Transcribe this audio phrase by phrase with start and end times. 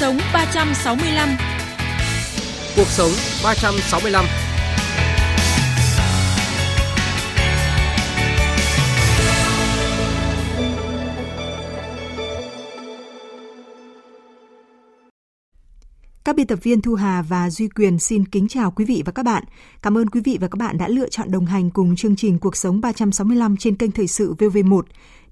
[0.00, 1.28] sống 365
[2.76, 3.10] Cuộc sống
[3.44, 4.24] 365
[16.24, 19.12] Các biên tập viên Thu Hà và Duy Quyền xin kính chào quý vị và
[19.12, 19.44] các bạn.
[19.82, 22.38] Cảm ơn quý vị và các bạn đã lựa chọn đồng hành cùng chương trình
[22.38, 24.82] Cuộc sống 365 trên kênh Thời sự VV1.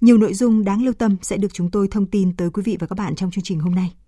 [0.00, 2.76] Nhiều nội dung đáng lưu tâm sẽ được chúng tôi thông tin tới quý vị
[2.80, 4.03] và các bạn trong chương trình hôm nay.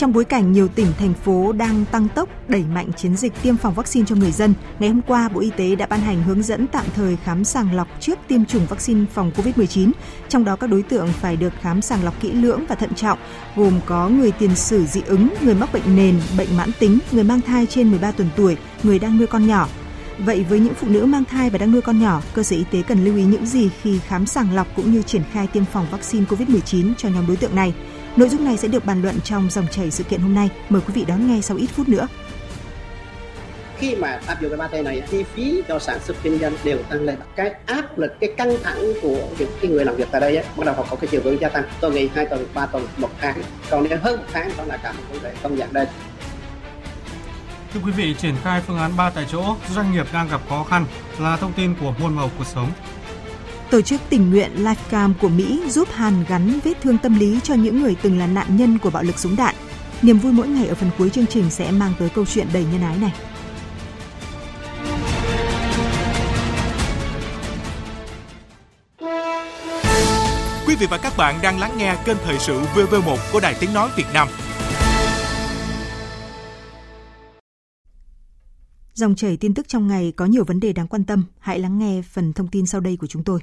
[0.00, 3.56] Trong bối cảnh nhiều tỉnh, thành phố đang tăng tốc đẩy mạnh chiến dịch tiêm
[3.56, 6.42] phòng vaccine cho người dân, ngày hôm qua Bộ Y tế đã ban hành hướng
[6.42, 9.90] dẫn tạm thời khám sàng lọc trước tiêm chủng vaccine phòng COVID-19.
[10.28, 13.18] Trong đó các đối tượng phải được khám sàng lọc kỹ lưỡng và thận trọng,
[13.56, 17.24] gồm có người tiền sử dị ứng, người mắc bệnh nền, bệnh mãn tính, người
[17.24, 19.68] mang thai trên 13 tuần tuổi, người đang nuôi con nhỏ.
[20.18, 22.64] Vậy với những phụ nữ mang thai và đang nuôi con nhỏ, cơ sở y
[22.70, 25.64] tế cần lưu ý những gì khi khám sàng lọc cũng như triển khai tiêm
[25.64, 27.74] phòng vaccine COVID-19 cho nhóm đối tượng này?
[28.16, 30.50] Nội dung này sẽ được bàn luận trong dòng chảy sự kiện hôm nay.
[30.68, 32.06] Mời quý vị đón nghe sau ít phút nữa.
[33.78, 36.78] Khi mà áp dụng cái 3T này, chi phí cho sản xuất kinh doanh đều
[36.82, 37.16] tăng lên.
[37.36, 40.44] Cái áp lực, cái căng thẳng của những cái người làm việc tại đây á,
[40.56, 41.64] bắt đầu họ có cái chiều hướng gia tăng.
[41.80, 43.42] Tôi nghĩ 2 tuần, 3 tuần, một tháng.
[43.70, 45.88] Còn nếu hơn một tháng đó là cả một vấn đề không giảm lên.
[47.74, 50.64] Thưa quý vị, triển khai phương án 3 tại chỗ, doanh nghiệp đang gặp khó
[50.64, 50.84] khăn
[51.18, 52.70] là thông tin của muôn màu cuộc sống.
[53.70, 57.54] Tổ chức tình nguyện Lifecam của Mỹ giúp hàn gắn vết thương tâm lý cho
[57.54, 59.54] những người từng là nạn nhân của bạo lực súng đạn.
[60.02, 62.64] Niềm vui mỗi ngày ở phần cuối chương trình sẽ mang tới câu chuyện đầy
[62.72, 63.12] nhân ái này.
[70.66, 73.74] Quý vị và các bạn đang lắng nghe kênh thời sự VV1 của Đài Tiếng
[73.74, 74.28] Nói Việt Nam.
[78.94, 81.24] Dòng chảy tin tức trong ngày có nhiều vấn đề đáng quan tâm.
[81.38, 83.40] Hãy lắng nghe phần thông tin sau đây của chúng tôi.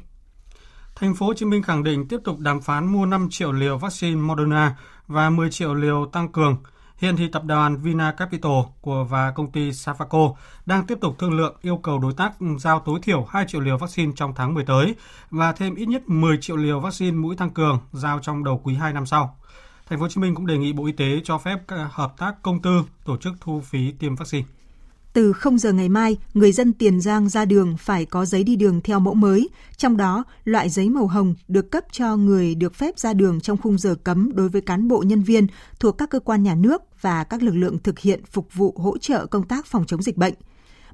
[0.99, 3.77] Thành phố Hồ Chí Minh khẳng định tiếp tục đàm phán mua 5 triệu liều
[3.77, 4.75] vaccine Moderna
[5.07, 6.57] và 10 triệu liều tăng cường.
[6.97, 10.33] Hiện thì tập đoàn Vina Capital của và công ty Safaco
[10.65, 13.77] đang tiếp tục thương lượng yêu cầu đối tác giao tối thiểu 2 triệu liều
[13.77, 14.95] vaccine trong tháng 10 tới
[15.31, 18.75] và thêm ít nhất 10 triệu liều vaccine mũi tăng cường giao trong đầu quý
[18.75, 19.37] 2 năm sau.
[19.89, 21.59] Thành phố Hồ Chí Minh cũng đề nghị Bộ Y tế cho phép
[21.91, 24.47] hợp tác công tư tổ chức thu phí tiêm vaccine.
[25.17, 28.55] Từ 0 giờ ngày mai, người dân Tiền Giang ra đường phải có giấy đi
[28.55, 32.75] đường theo mẫu mới, trong đó loại giấy màu hồng được cấp cho người được
[32.75, 35.47] phép ra đường trong khung giờ cấm đối với cán bộ nhân viên
[35.79, 38.97] thuộc các cơ quan nhà nước và các lực lượng thực hiện phục vụ hỗ
[38.97, 40.33] trợ công tác phòng chống dịch bệnh.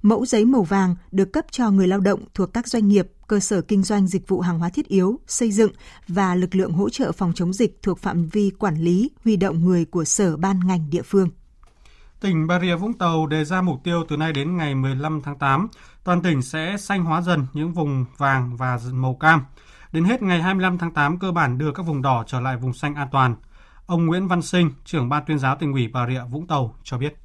[0.01, 3.40] Mẫu giấy màu vàng được cấp cho người lao động thuộc các doanh nghiệp, cơ
[3.40, 5.72] sở kinh doanh dịch vụ hàng hóa thiết yếu, xây dựng
[6.07, 9.66] và lực lượng hỗ trợ phòng chống dịch thuộc phạm vi quản lý, huy động
[9.66, 11.29] người của sở ban ngành địa phương.
[12.23, 15.38] Tỉnh Bà Rịa Vũng Tàu đề ra mục tiêu từ nay đến ngày 15 tháng
[15.38, 15.67] 8,
[16.03, 19.45] toàn tỉnh sẽ xanh hóa dần những vùng vàng và màu cam.
[19.91, 22.73] Đến hết ngày 25 tháng 8 cơ bản đưa các vùng đỏ trở lại vùng
[22.73, 23.35] xanh an toàn.
[23.85, 26.97] Ông Nguyễn Văn Sinh, trưởng ban tuyên giáo tỉnh ủy Bà Rịa Vũng Tàu cho
[26.97, 27.22] biết.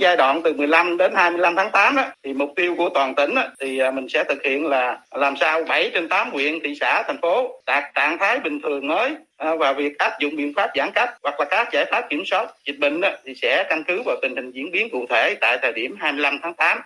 [0.00, 3.34] Giai đoạn từ 15 đến 25 tháng 8 đó, thì mục tiêu của toàn tỉnh
[3.34, 6.74] đó, thì à, mình sẽ thực hiện là làm sao 7 trên 8 huyện, thị
[6.80, 10.52] xã, thành phố đạt trạng thái bình thường mới à, và việc áp dụng biện
[10.56, 13.66] pháp giãn cách hoặc là các giải pháp kiểm soát dịch bệnh đó, thì sẽ
[13.70, 16.78] căn cứ vào tình hình diễn biến cụ thể tại thời điểm 25 tháng 8.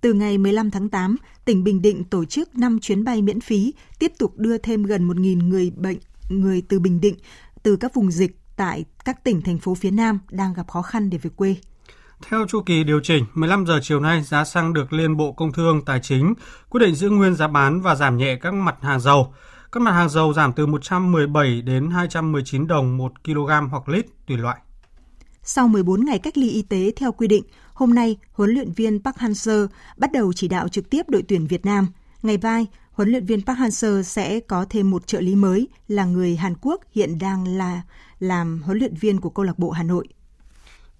[0.00, 3.74] Từ ngày 15 tháng 8, tỉnh Bình Định tổ chức 5 chuyến bay miễn phí,
[3.98, 7.14] tiếp tục đưa thêm gần 1.000 người bệnh, người từ Bình Định,
[7.62, 8.30] từ các vùng dịch
[8.62, 11.56] tại các tỉnh thành phố phía Nam đang gặp khó khăn để về quê.
[12.28, 15.52] Theo chu kỳ điều chỉnh, 15 giờ chiều nay giá xăng được Liên Bộ Công
[15.52, 16.34] Thương Tài chính
[16.70, 19.34] quyết định giữ nguyên giá bán và giảm nhẹ các mặt hàng dầu.
[19.72, 24.36] Các mặt hàng dầu giảm từ 117 đến 219 đồng 1 kg hoặc lít tùy
[24.36, 24.58] loại.
[25.42, 29.02] Sau 14 ngày cách ly y tế theo quy định, hôm nay huấn luyện viên
[29.02, 31.86] Park Hang-seo bắt đầu chỉ đạo trực tiếp đội tuyển Việt Nam.
[32.22, 36.04] Ngày mai, huấn luyện viên Park Hang-seo sẽ có thêm một trợ lý mới là
[36.04, 37.82] người Hàn Quốc hiện đang là
[38.20, 40.08] làm huấn luyện viên của câu lạc bộ Hà Nội.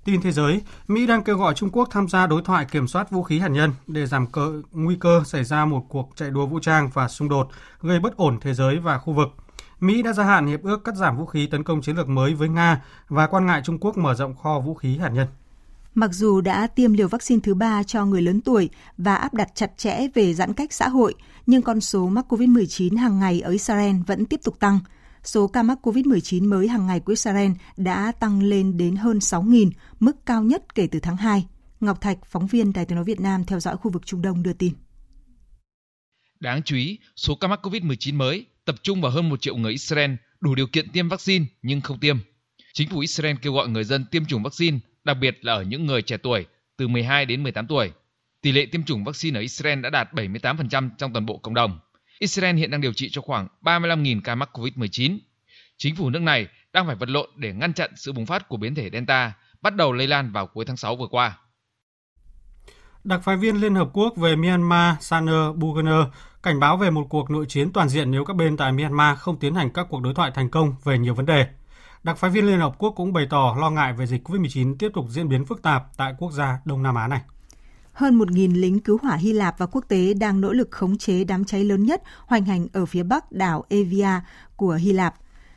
[0.05, 3.11] Tin thế giới, Mỹ đang kêu gọi Trung Quốc tham gia đối thoại kiểm soát
[3.11, 6.47] vũ khí hạt nhân để giảm cơ, nguy cơ xảy ra một cuộc chạy đua
[6.47, 7.49] vũ trang và xung đột
[7.81, 9.29] gây bất ổn thế giới và khu vực.
[9.81, 12.35] Mỹ đã gia hạn hiệp ước cắt giảm vũ khí tấn công chiến lược mới
[12.35, 15.27] với Nga và quan ngại Trung Quốc mở rộng kho vũ khí hạt nhân.
[15.95, 19.49] Mặc dù đã tiêm liều vaccine thứ ba cho người lớn tuổi và áp đặt
[19.55, 21.15] chặt chẽ về giãn cách xã hội,
[21.47, 24.79] nhưng con số mắc COVID-19 hàng ngày ở Israel vẫn tiếp tục tăng–
[25.25, 29.71] số ca mắc COVID-19 mới hàng ngày của Israel đã tăng lên đến hơn 6.000,
[30.01, 31.47] mức cao nhất kể từ tháng 2.
[31.81, 34.43] Ngọc Thạch, phóng viên Đài tiếng nói Việt Nam theo dõi khu vực Trung Đông
[34.43, 34.73] đưa tin.
[36.41, 39.73] Đáng chú ý, số ca mắc COVID-19 mới tập trung vào hơn 1 triệu người
[39.73, 40.11] Israel
[40.41, 42.17] đủ điều kiện tiêm vaccine nhưng không tiêm.
[42.73, 45.87] Chính phủ Israel kêu gọi người dân tiêm chủng vaccine, đặc biệt là ở những
[45.87, 46.47] người trẻ tuổi
[46.77, 47.93] từ 12 đến 18 tuổi.
[48.41, 51.79] Tỷ lệ tiêm chủng vaccine ở Israel đã đạt 78% trong toàn bộ cộng đồng.
[52.19, 55.19] Israel hiện đang điều trị cho khoảng 35.000 ca mắc COVID-19.
[55.77, 58.57] Chính phủ nước này đang phải vật lộn để ngăn chặn sự bùng phát của
[58.57, 59.33] biến thể Delta,
[59.63, 61.39] bắt đầu lây lan vào cuối tháng 6 vừa qua.
[63.05, 66.05] Đặc phái viên Liên Hợp Quốc về Myanmar Saner Bugner
[66.43, 69.39] cảnh báo về một cuộc nội chiến toàn diện nếu các bên tại Myanmar không
[69.39, 71.47] tiến hành các cuộc đối thoại thành công về nhiều vấn đề.
[72.03, 74.89] Đặc phái viên Liên Hợp Quốc cũng bày tỏ lo ngại về dịch COVID-19 tiếp
[74.95, 77.21] tục diễn biến phức tạp tại quốc gia Đông Nam Á này.
[77.93, 81.25] Hơn 1.000 lính cứu hỏa Hy Lạp và quốc tế đang nỗ lực khống chế
[81.25, 84.21] đám cháy lớn nhất hoành hành ở phía bắc đảo Evia
[84.57, 85.15] của Hy Lạp.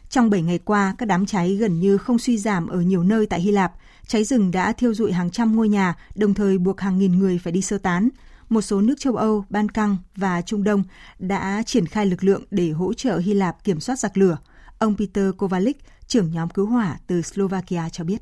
[0.10, 3.26] Trong 7 ngày qua, các đám cháy gần như không suy giảm ở nhiều nơi
[3.26, 3.74] tại Hy Lạp.
[4.08, 7.40] Cháy rừng đã thiêu dụi hàng trăm ngôi nhà, đồng thời buộc hàng nghìn người
[7.44, 8.10] phải đi sơ tán.
[8.50, 10.84] Một số nước châu Âu, Ban Căng và Trung Đông
[11.20, 14.38] đã triển khai lực lượng để hỗ trợ Hy Lạp kiểm soát giặc lửa.
[14.80, 15.78] Ông Peter Kovalik,
[16.08, 18.22] trưởng nhóm cứu hỏa từ Slovakia cho biết.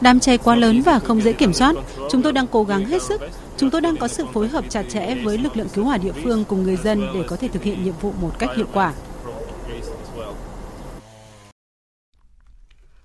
[0.00, 1.74] Đám cháy quá lớn và không dễ kiểm soát.
[2.10, 3.20] Chúng tôi đang cố gắng hết sức.
[3.56, 6.12] Chúng tôi đang có sự phối hợp chặt chẽ với lực lượng cứu hỏa địa
[6.12, 8.94] phương cùng người dân để có thể thực hiện nhiệm vụ một cách hiệu quả.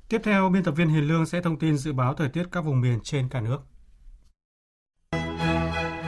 [0.09, 2.61] Tiếp theo, biên tập viên Hiền Lương sẽ thông tin dự báo thời tiết các
[2.61, 3.57] vùng miền trên cả nước.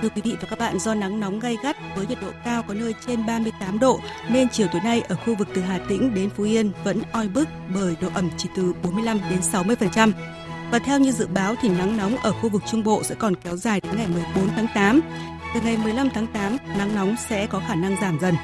[0.02, 2.64] Thưa quý vị và các bạn, do nắng nóng gay gắt với nhiệt độ cao
[2.64, 4.00] có nơi trên 38 độ
[4.30, 7.28] nên chiều tối nay ở khu vực từ Hà Tĩnh đến Phú Yên vẫn oi
[7.28, 10.12] bức bởi độ ẩm chỉ từ 45 đến 60%.
[10.72, 13.36] Và theo như dự báo thì nắng nóng ở khu vực Trung Bộ sẽ còn
[13.36, 15.02] kéo dài đến ngày 14 tháng 8.
[15.54, 18.36] Từ ngày 15 tháng 8, nắng nóng sẽ có khả năng giảm dần.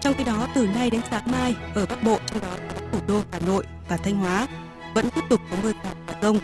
[0.00, 2.98] Trong khi đó, từ nay đến sáng mai, ở Bắc Bộ, trong đó có thủ
[3.08, 4.46] đô Hà Nội và Thanh Hóa,
[4.94, 6.38] vẫn tiếp tục có mưa rào và rông.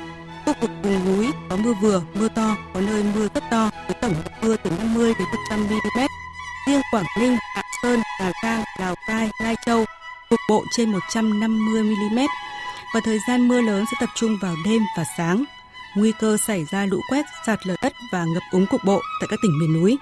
[0.49, 3.97] Khu vực vùng núi có mưa vừa, mưa to, có nơi mưa rất to với
[4.01, 6.07] tổng lượng mưa từ 50 đến 100 mm.
[6.69, 9.85] Riêng Quảng Ninh, hạ Sơn, Hà Giang, Lào Cai, Lai Châu
[10.31, 12.19] cục bộ trên 150 mm.
[12.95, 15.45] Và thời gian mưa lớn sẽ tập trung vào đêm và sáng.
[15.97, 19.29] Nguy cơ xảy ra lũ quét, sạt lở đất và ngập úng cục bộ tại
[19.31, 19.99] các tỉnh miền núi.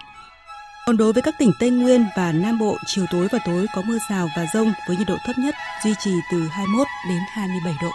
[0.87, 3.83] Còn đối với các tỉnh Tây Nguyên và Nam Bộ, chiều tối và tối có
[3.83, 5.55] mưa rào và rông với nhiệt độ thấp nhất
[5.85, 7.91] duy trì từ 21 đến 27 độ.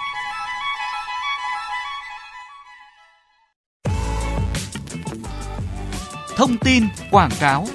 [6.42, 7.68] Thông tin, quảng cáo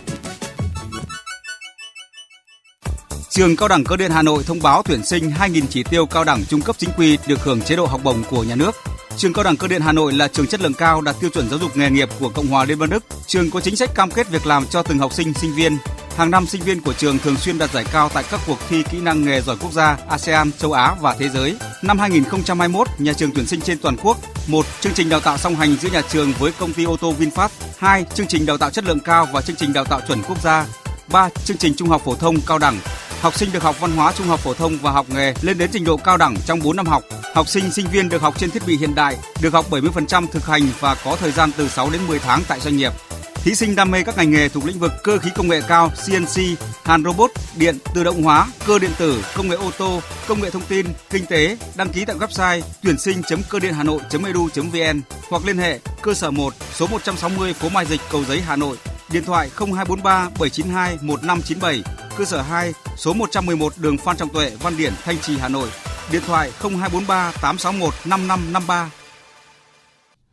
[3.31, 6.25] Trường Cao đẳng Cơ điện Hà Nội thông báo tuyển sinh 2.000 chỉ tiêu cao
[6.25, 8.75] đẳng trung cấp chính quy được hưởng chế độ học bổng của nhà nước.
[9.19, 11.51] Trường Cao đẳng Cơ điện Hà Nội là trường chất lượng cao đạt tiêu chuẩn
[11.51, 13.05] giáo dục nghề nghiệp của Cộng hòa Liên bang Đức.
[13.27, 15.79] Trường có chính sách cam kết việc làm cho từng học sinh, sinh viên.
[16.17, 18.83] Hàng năm sinh viên của trường thường xuyên đạt giải cao tại các cuộc thi
[18.91, 21.57] kỹ năng nghề giỏi quốc gia, ASEAN, châu Á và thế giới.
[21.83, 25.55] Năm 2021, nhà trường tuyển sinh trên toàn quốc một Chương trình đào tạo song
[25.55, 27.49] hành giữa nhà trường với công ty ô tô VinFast.
[27.79, 30.43] Hai, Chương trình đào tạo chất lượng cao và chương trình đào tạo chuẩn quốc
[30.43, 30.67] gia.
[31.13, 32.79] Ba, Chương trình trung học phổ thông cao đẳng.
[33.27, 35.71] Học sinh được học văn hóa trung học phổ thông và học nghề lên đến
[35.73, 37.05] trình độ cao đẳng trong 4 năm học.
[37.35, 40.47] Học sinh sinh viên được học trên thiết bị hiện đại, được học 70% thực
[40.47, 42.93] hành và có thời gian từ 6 đến 10 tháng tại doanh nghiệp.
[43.35, 45.93] Thí sinh đam mê các ngành nghề thuộc lĩnh vực cơ khí công nghệ cao,
[46.07, 46.43] CNC,
[46.85, 50.51] hàn robot, điện, tự động hóa, cơ điện tử, công nghệ ô tô, công nghệ
[50.51, 55.59] thông tin, kinh tế, đăng ký tại website tuyển sinh.cơ điện hà nội.edu.vn hoặc liên
[55.59, 58.77] hệ cơ sở 1 số 160 phố Mai Dịch, Cầu Giấy, Hà Nội,
[59.11, 61.83] điện thoại 0243 792 1597,
[62.19, 65.69] cơ sở 2 số 111 đường Phan Trọng Tuệ, Văn Điển, Thanh Trì, Hà Nội,
[66.13, 68.91] điện thoại 0243 861 5553.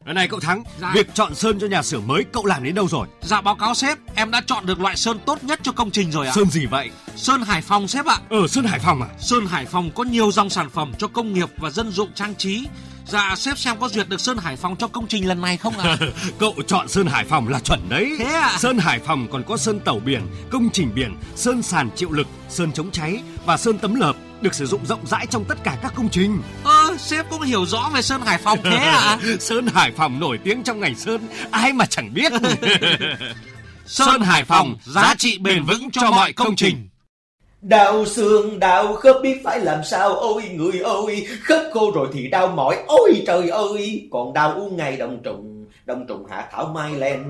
[0.05, 0.91] Này cậu Thắng, dạ.
[0.95, 3.07] việc chọn sơn cho nhà xưởng mới cậu làm đến đâu rồi?
[3.21, 6.11] Dạ báo cáo sếp, em đã chọn được loại sơn tốt nhất cho công trình
[6.11, 6.33] rồi ạ.
[6.35, 6.89] Sơn gì vậy?
[7.15, 8.17] Sơn Hải Phòng sếp ạ.
[8.29, 9.07] Ờ, Sơn Hải Phòng à?
[9.19, 12.35] Sơn Hải Phòng có nhiều dòng sản phẩm cho công nghiệp và dân dụng trang
[12.35, 12.63] trí.
[13.07, 15.77] Dạ sếp xem có duyệt được Sơn Hải Phòng cho công trình lần này không
[15.77, 15.97] ạ?
[15.99, 16.07] À?
[16.39, 18.15] Cậu chọn Sơn Hải Phòng là chuẩn đấy.
[18.19, 18.57] Thế à?
[18.59, 22.27] Sơn Hải Phòng còn có sơn tàu biển, công trình biển, sơn sàn chịu lực,
[22.49, 25.77] sơn chống cháy và sơn tấm lợp được sử dụng rộng rãi trong tất cả
[25.81, 26.41] các công trình.
[26.63, 29.17] Ơ, sếp cũng hiểu rõ về Sơn Hải Phòng thế à?
[29.39, 32.31] sơn Hải Phòng nổi tiếng trong ngành sơn, ai mà chẳng biết.
[33.85, 36.87] sơn Hải Phòng, giá trị bền vững cho mọi công trình.
[37.63, 40.13] Đau xương đau khớp biết phải làm sao?
[40.13, 42.77] Ôi người ơi Khớp khô rồi thì đau mỏi.
[42.87, 44.07] Ôi trời ơi.
[44.11, 47.23] Còn đau uống ngay đồng trùng Đông trùng hạ thảo Mai Len.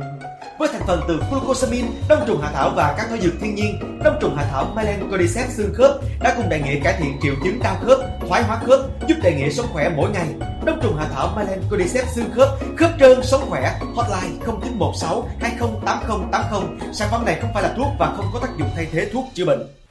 [0.60, 4.00] Với thành phần từ glucosamine, đông trùng hạ thảo và các thảo dược thiên nhiên
[4.04, 7.18] Đông trùng hạ thảo Mai Len Cordyceps xương khớp đã cùng đại nghĩa cải thiện
[7.22, 10.28] triệu chứng đau khớp, thoái hóa khớp Giúp đại nghĩa sống khỏe mỗi ngày.
[10.66, 13.80] Đông trùng hạ thảo Mai Lan Cordyceps xương khớp Khớp trơn sống khỏe.
[13.96, 16.62] Hotline 0916 208080
[16.94, 19.26] Sản phẩm này không phải là thuốc và không có tác dụng thay thế thuốc
[19.34, 19.83] chữa bệnh.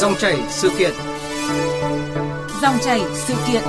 [0.00, 0.90] Dòng chảy sự kiện.
[2.62, 3.62] Dòng chảy sự kiện.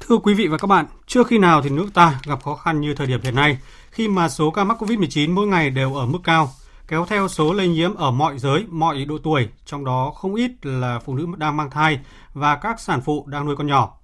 [0.00, 2.80] Thưa quý vị và các bạn, chưa khi nào thì nước ta gặp khó khăn
[2.80, 3.58] như thời điểm hiện nay,
[3.90, 6.50] khi mà số ca mắc COVID-19 mỗi ngày đều ở mức cao.
[6.88, 10.50] kéo theo số lây nhiễm ở mọi giới, mọi độ tuổi, trong đó không ít
[10.62, 12.00] là phụ nữ đang mang thai
[12.34, 13.98] và các sản phụ đang nuôi con nhỏ.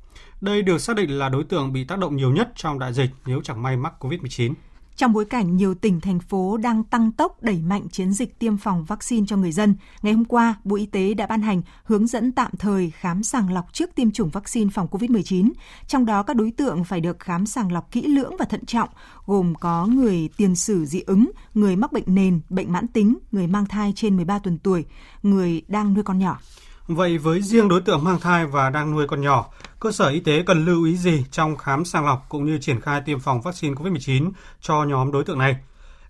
[0.44, 3.10] Đây được xác định là đối tượng bị tác động nhiều nhất trong đại dịch
[3.26, 4.54] nếu chẳng may mắc COVID-19.
[4.96, 8.56] Trong bối cảnh nhiều tỉnh, thành phố đang tăng tốc đẩy mạnh chiến dịch tiêm
[8.56, 12.06] phòng vaccine cho người dân, ngày hôm qua, Bộ Y tế đã ban hành hướng
[12.06, 15.50] dẫn tạm thời khám sàng lọc trước tiêm chủng vaccine phòng COVID-19.
[15.86, 18.88] Trong đó các đối tượng phải được khám sàng lọc kỹ lưỡng và thận trọng,
[19.26, 23.46] gồm có người tiền sử dị ứng, người mắc bệnh nền, bệnh mãn tính, người
[23.46, 24.84] mang thai trên 13 tuần tuổi,
[25.22, 26.38] người đang nuôi con nhỏ.
[26.86, 29.46] Vậy với riêng đối tượng mang thai và đang nuôi con nhỏ,
[29.80, 32.80] cơ sở y tế cần lưu ý gì trong khám sàng lọc cũng như triển
[32.80, 35.56] khai tiêm phòng vaccine COVID-19 cho nhóm đối tượng này?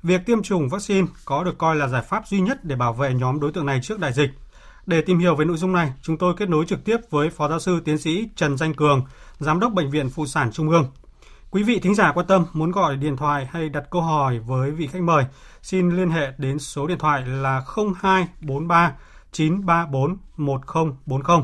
[0.03, 3.15] Việc tiêm chủng vaccine có được coi là giải pháp duy nhất để bảo vệ
[3.15, 4.31] nhóm đối tượng này trước đại dịch.
[4.87, 7.49] Để tìm hiểu về nội dung này, chúng tôi kết nối trực tiếp với Phó
[7.49, 9.03] Giáo sư Tiến sĩ Trần Danh Cường,
[9.39, 10.87] Giám đốc Bệnh viện Phụ sản Trung ương.
[11.51, 14.71] Quý vị thính giả quan tâm muốn gọi điện thoại hay đặt câu hỏi với
[14.71, 15.25] vị khách mời,
[15.63, 17.63] xin liên hệ đến số điện thoại là
[18.01, 18.93] 0243
[19.35, 21.43] 934 1040.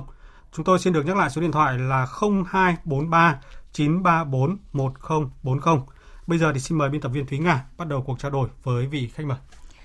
[0.52, 3.40] Chúng tôi xin được nhắc lại số điện thoại là 0243
[3.72, 5.78] 934 1040.
[6.26, 8.48] Bây giờ thì xin mời biên tập viên Thúy Nga bắt đầu cuộc trao đổi
[8.62, 9.38] với vị khách mời.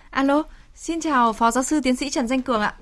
[0.09, 0.43] Alo,
[0.75, 2.75] xin chào Phó Giáo sư Tiến sĩ Trần Danh Cường ạ.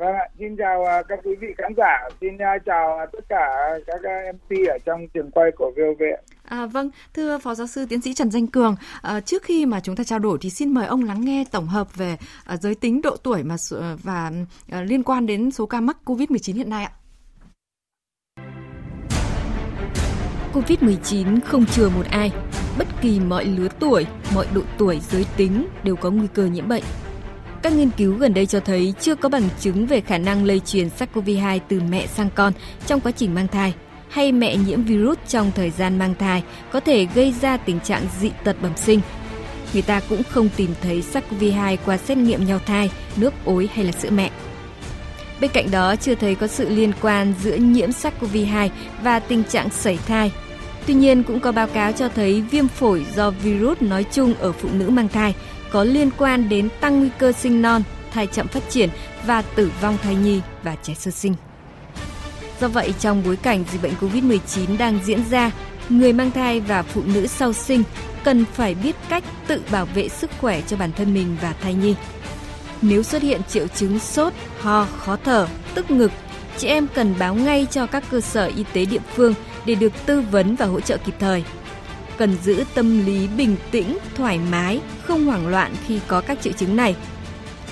[0.00, 3.48] Vâng ạ, xin chào à, các quý vị khán giả, xin à, chào tất cả
[3.86, 4.00] các
[4.34, 6.02] MC ở trong trường quay của VOV.
[6.44, 9.80] À, vâng, thưa Phó Giáo sư Tiến sĩ Trần Danh Cường, à, trước khi mà
[9.80, 12.74] chúng ta trao đổi thì xin mời ông lắng nghe tổng hợp về à, giới
[12.74, 13.56] tính độ tuổi mà
[14.02, 14.32] và
[14.70, 16.92] à, liên quan đến số ca mắc COVID-19 hiện nay ạ.
[20.52, 22.32] COVID-19 không chừa một ai,
[22.78, 26.68] bất kỳ mọi lứa tuổi, mọi độ tuổi, giới tính đều có nguy cơ nhiễm
[26.68, 26.82] bệnh.
[27.62, 30.60] Các nghiên cứu gần đây cho thấy chưa có bằng chứng về khả năng lây
[30.60, 32.52] truyền SARS-CoV-2 từ mẹ sang con
[32.86, 33.74] trong quá trình mang thai
[34.08, 38.02] hay mẹ nhiễm virus trong thời gian mang thai có thể gây ra tình trạng
[38.20, 39.00] dị tật bẩm sinh.
[39.72, 43.84] Người ta cũng không tìm thấy SARS-CoV-2 qua xét nghiệm nhau thai, nước ối hay
[43.84, 44.30] là sữa mẹ.
[45.40, 48.68] Bên cạnh đó, chưa thấy có sự liên quan giữa nhiễm SARS-CoV-2
[49.02, 50.32] và tình trạng sảy thai.
[50.86, 54.52] Tuy nhiên, cũng có báo cáo cho thấy viêm phổi do virus nói chung ở
[54.52, 55.34] phụ nữ mang thai
[55.70, 58.88] có liên quan đến tăng nguy cơ sinh non, thai chậm phát triển
[59.26, 61.34] và tử vong thai nhi và trẻ sơ sinh.
[62.60, 65.50] Do vậy, trong bối cảnh dịch bệnh COVID-19 đang diễn ra,
[65.88, 67.82] người mang thai và phụ nữ sau sinh
[68.24, 71.74] cần phải biết cách tự bảo vệ sức khỏe cho bản thân mình và thai
[71.74, 71.94] nhi.
[72.82, 76.12] Nếu xuất hiện triệu chứng sốt, ho, khó thở, tức ngực,
[76.58, 79.34] chị em cần báo ngay cho các cơ sở y tế địa phương
[79.66, 81.44] để được tư vấn và hỗ trợ kịp thời.
[82.20, 86.52] Cần giữ tâm lý bình tĩnh, thoải mái, không hoảng loạn khi có các triệu
[86.52, 86.96] chứng này.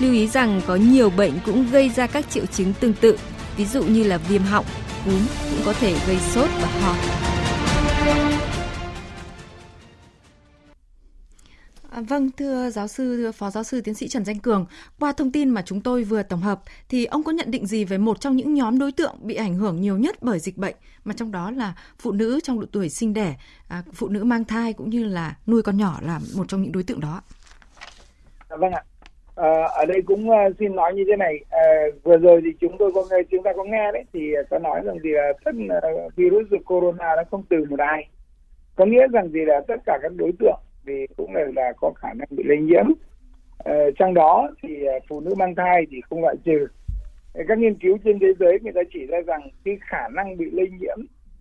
[0.01, 3.19] Lưu ý rằng có nhiều bệnh cũng gây ra các triệu chứng tương tự,
[3.57, 4.65] ví dụ như là viêm họng,
[5.05, 7.28] cúm cũng có thể gây sốt và ho.
[11.99, 14.67] À, vâng, thưa giáo sư, thưa phó giáo sư tiến sĩ Trần Danh Cường,
[15.01, 17.85] qua thông tin mà chúng tôi vừa tổng hợp, thì ông có nhận định gì
[17.85, 20.75] về một trong những nhóm đối tượng bị ảnh hưởng nhiều nhất bởi dịch bệnh,
[21.05, 23.35] mà trong đó là phụ nữ trong độ tuổi sinh đẻ,
[23.69, 26.73] à, phụ nữ mang thai cũng như là nuôi con nhỏ là một trong những
[26.73, 27.23] đối tượng đó?
[28.49, 28.83] À, vâng ạ.
[29.37, 31.65] À, ở đây cũng ờ, xin nói như thế này à,
[32.03, 34.81] vừa rồi thì chúng tôi có nghe chúng ta có nghe đấy thì có nói
[34.85, 35.53] rằng gì là tất
[36.17, 38.09] virus corona nó không từ một ai
[38.77, 41.93] có nghĩa rằng gì là tất cả các đối tượng thì cũng là, là có
[41.97, 42.85] khả năng bị lây nhiễm.
[43.65, 46.67] À, trong đó thì uh, phụ nữ mang thai thì không loại trừ.
[47.49, 50.51] Các nghiên cứu trên thế giới người ta chỉ ra rằng cái khả năng bị
[50.51, 50.99] lây nhiễm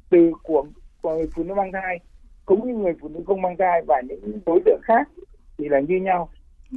[0.10, 0.66] từ của,
[1.02, 2.00] của người phụ nữ mang thai
[2.46, 5.10] cũng như người phụ nữ không mang thai và những đối tượng khác
[5.58, 6.30] thì là như nhau.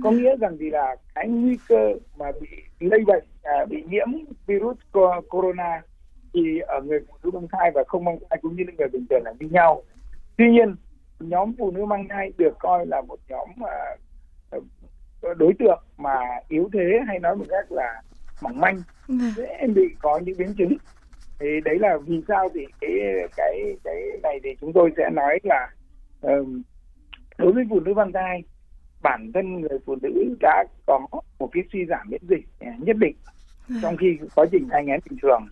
[0.02, 2.48] Có nghĩa rằng thì là cái nguy cơ mà bị
[2.80, 4.08] lây bệnh à, bị nhiễm
[4.46, 4.76] virus
[5.28, 5.82] corona
[6.34, 9.06] thì ở người phụ nữ mang thai và không mang thai cũng như người bình
[9.10, 9.82] thường là như nhau.
[10.36, 10.74] Tuy nhiên
[11.20, 13.96] nhóm phụ nữ mang thai được coi là một nhóm à,
[15.36, 18.02] đối tượng mà yếu thế hay nói một cách là
[18.42, 19.32] mỏng manh vâng.
[19.36, 20.76] dễ bị có những biến chứng.
[21.40, 22.90] Thì đấy là vì sao thì cái
[23.36, 25.70] cái cái này thì chúng tôi sẽ nói là
[26.20, 26.62] um,
[27.38, 28.42] đối với phụ nữ mang thai
[29.02, 31.00] bản thân người phụ nữ đã có
[31.38, 33.16] một cái suy giảm miễn dịch à, nhất định
[33.82, 35.48] trong khi quá trình thai nghén bình thường.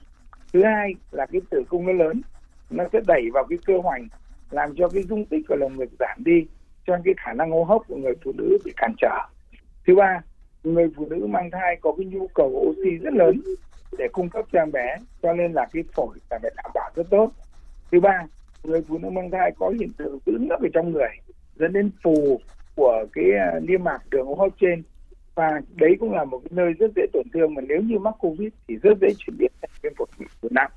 [0.52, 2.20] Thứ hai là cái tử cung nó lớn
[2.70, 4.08] nó sẽ đẩy vào cái cơ hoành
[4.50, 6.46] làm cho cái dung tích của lồng ngực giảm đi,
[6.86, 9.18] cho cái khả năng hô hấp của người phụ nữ bị cản trở.
[9.86, 10.20] Thứ ba,
[10.64, 13.40] người phụ nữ mang thai có cái nhu cầu oxy rất lớn
[13.98, 16.90] để cung cấp cho em bé, cho nên là cái phổi là phải đảm bảo
[16.94, 17.30] rất tốt.
[17.92, 18.26] Thứ ba,
[18.64, 21.10] người phụ nữ mang thai có hiện tượng giữ nước ở trong người,
[21.56, 22.40] dẫn đến phù
[22.76, 24.82] của cái à, niêm mạc đường hô hấp trên.
[25.34, 28.14] Và đấy cũng là một cái nơi rất dễ tổn thương mà nếu như mắc
[28.20, 30.06] covid thì rất dễ chuyển biến thành viêm phổi
[30.50, 30.70] nặng.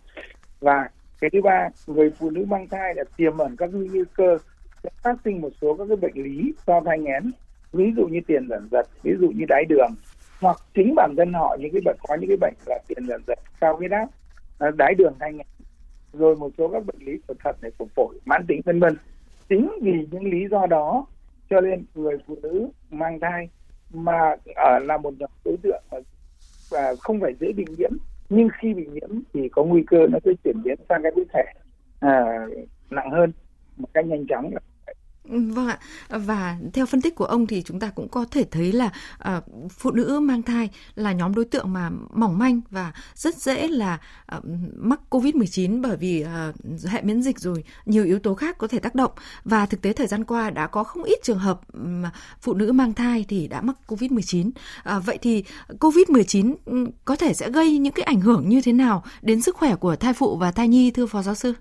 [0.59, 0.89] Và
[1.21, 4.37] cái thứ ba, người phụ nữ mang thai là tiềm ẩn các nguy cơ
[4.83, 7.31] sẽ phát sinh một số các cái bệnh lý do thai nghén.
[7.73, 9.91] Ví dụ như tiền giật giật, ví dụ như đái đường,
[10.41, 13.21] hoặc chính bản thân họ, những cái bệnh, có những cái bệnh là tiền giật
[13.27, 14.07] giật, cao huyết áp
[14.59, 15.47] à, đái đường thai nghén,
[16.13, 18.97] rồi một số các bệnh lý của thận này, của phổi, mãn tính, vân vân.
[19.49, 21.05] Chính vì những lý do đó,
[21.49, 23.49] cho nên người phụ nữ mang thai
[23.93, 25.83] mà ở là một nhóm đối tượng
[26.69, 27.91] và à, không phải dễ bị nhiễm
[28.33, 31.27] nhưng khi bị nhiễm thì có nguy cơ nó sẽ chuyển biến sang cái biến
[31.33, 31.43] thể
[31.99, 32.47] à,
[32.89, 33.31] nặng hơn
[33.77, 34.51] một cách nhanh chóng
[35.31, 35.79] vâng ạ.
[36.09, 38.91] Và theo phân tích của ông thì chúng ta cũng có thể thấy là
[39.37, 43.67] uh, phụ nữ mang thai là nhóm đối tượng mà mỏng manh và rất dễ
[43.67, 43.99] là
[44.37, 44.43] uh,
[44.75, 48.79] mắc COVID-19 bởi vì uh, hệ miễn dịch rồi nhiều yếu tố khác có thể
[48.79, 49.11] tác động
[49.43, 52.11] và thực tế thời gian qua đã có không ít trường hợp mà
[52.41, 54.49] phụ nữ mang thai thì đã mắc COVID-19.
[54.97, 55.43] Uh, vậy thì
[55.79, 56.55] COVID-19
[57.05, 59.95] có thể sẽ gây những cái ảnh hưởng như thế nào đến sức khỏe của
[59.95, 61.53] thai phụ và thai nhi thưa phó giáo sư?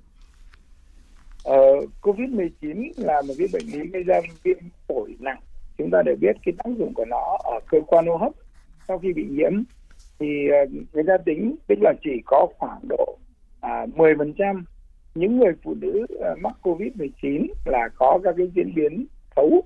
[1.44, 5.40] Ờ, uh, Covid-19 là một cái bệnh lý gây ra viêm phổi nặng.
[5.78, 8.32] Chúng ta đều biết cái tác dụng của nó ở cơ quan hô hấp
[8.88, 9.52] sau khi bị nhiễm.
[10.18, 10.26] Thì
[10.64, 13.18] uh, người ta tính tức là chỉ có khoảng độ
[13.60, 14.62] à, uh, 10%
[15.14, 19.06] những người phụ nữ uh, mắc Covid-19 là có các cái diễn biến
[19.36, 19.62] xấu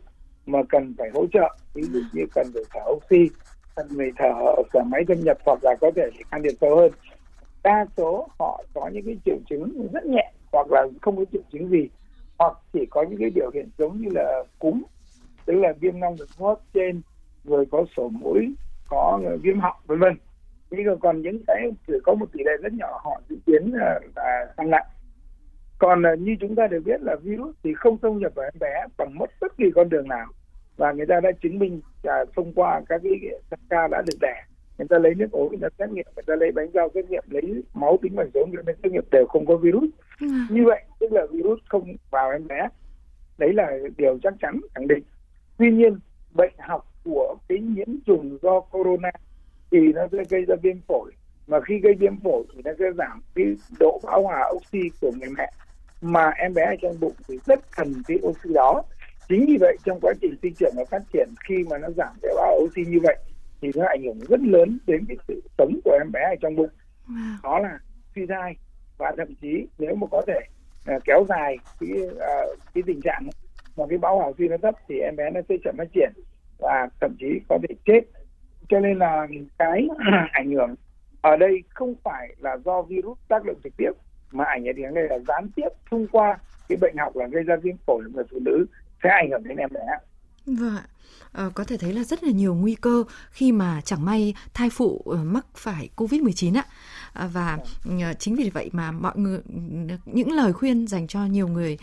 [0.47, 1.57] mà cần phải hỗ trợ.
[1.75, 3.29] Ví dụ như cần phải thở oxy
[3.77, 6.93] cần phải thở thở máy thâm nhập hoặc là có thể can thiệp sâu hơn.
[7.63, 11.43] Đa số họ có những cái triệu chứng rất nhẹ hoặc là không có triệu
[11.53, 11.89] chứng gì,
[12.39, 14.83] hoặc chỉ có những cái biểu hiện giống như là cúm,
[15.47, 17.03] tức là viêm long đường hô hấp trên,
[17.45, 18.55] rồi có sổ mũi,
[18.89, 20.17] có viêm họng, vân vân.
[20.71, 24.01] Nhưng còn những cái chỉ có một tỷ lệ rất nhỏ họ diễn biến là
[24.57, 24.87] tăng nặng.
[25.79, 28.59] Còn à, như chúng ta đều biết là virus thì không xâm nhập vào em
[28.61, 30.27] bé bằng mất bất kỳ con đường nào,
[30.77, 33.13] và người ta đã chứng minh là thông qua các cái
[33.71, 34.43] ca đã được đẻ
[34.79, 37.11] người ta lấy nước ối người ta xét nghiệm người ta lấy bánh rau xét
[37.11, 39.91] nghiệm lấy máu tính bằng số người ta xét nghiệm đều không có virus.
[40.21, 40.27] Ừ.
[40.51, 42.69] như vậy tức là virus không vào em bé.
[43.39, 45.03] Đấy là điều chắc chắn khẳng định.
[45.59, 45.99] Tuy nhiên
[46.35, 49.11] bệnh học của cái nhiễm trùng do corona
[49.71, 51.13] thì nó sẽ gây ra viêm phổi.
[51.47, 53.45] Mà khi gây viêm phổi thì nó sẽ giảm cái
[53.81, 55.51] độ bão hòa oxy của người mẹ.
[56.01, 58.83] Mà em bé ở trong bụng thì rất cần cái oxy đó.
[59.29, 62.15] Chính vì vậy trong quá trình sinh trưởng và phát triển khi mà nó giảm
[62.23, 63.17] cái bão oxy như vậy
[63.65, 66.57] thì nó ảnh hưởng rất lớn đến cái sự sống của em bé ở trong
[66.57, 66.69] bụng.
[67.09, 67.37] Wow.
[67.43, 67.79] đó là
[68.15, 68.57] suy thai.
[68.99, 70.41] Và thậm chí nếu mà có thể
[70.97, 73.29] uh, kéo dài cái uh, cái tình trạng
[73.77, 76.13] mà cái bão hòa suy nó thấp thì em bé nó sẽ chậm phát triển
[76.59, 78.01] và thậm chí có thể chết.
[78.69, 79.27] Cho nên là
[79.59, 79.89] cái
[80.33, 80.75] ảnh hưởng
[81.21, 83.91] ở đây không phải là do virus tác động trực tiếp
[84.33, 87.57] mà ảnh hưởng đây là gián tiếp thông qua cái bệnh học là gây ra
[87.57, 88.67] viêm phổi của người phụ nữ
[89.03, 89.81] sẽ ảnh hưởng đến em bé
[90.47, 90.85] Vâng ạ.
[91.33, 94.71] À, có thể thấy là rất là nhiều nguy cơ khi mà chẳng may thai
[94.71, 96.67] phụ ờ, mắc phải Covid-19 ạ.
[97.13, 97.59] À, và
[98.19, 99.41] chính vì vậy mà mọi người
[100.07, 101.79] những lời khuyên dành cho nhiều người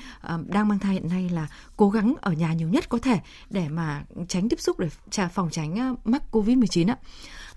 [0.47, 1.47] đang mang thai hiện nay là
[1.78, 3.19] cố gắng ở nhà nhiều nhất có thể
[3.50, 4.89] để mà tránh tiếp xúc để
[5.34, 6.97] phòng tránh mắc Covid-19 ạ.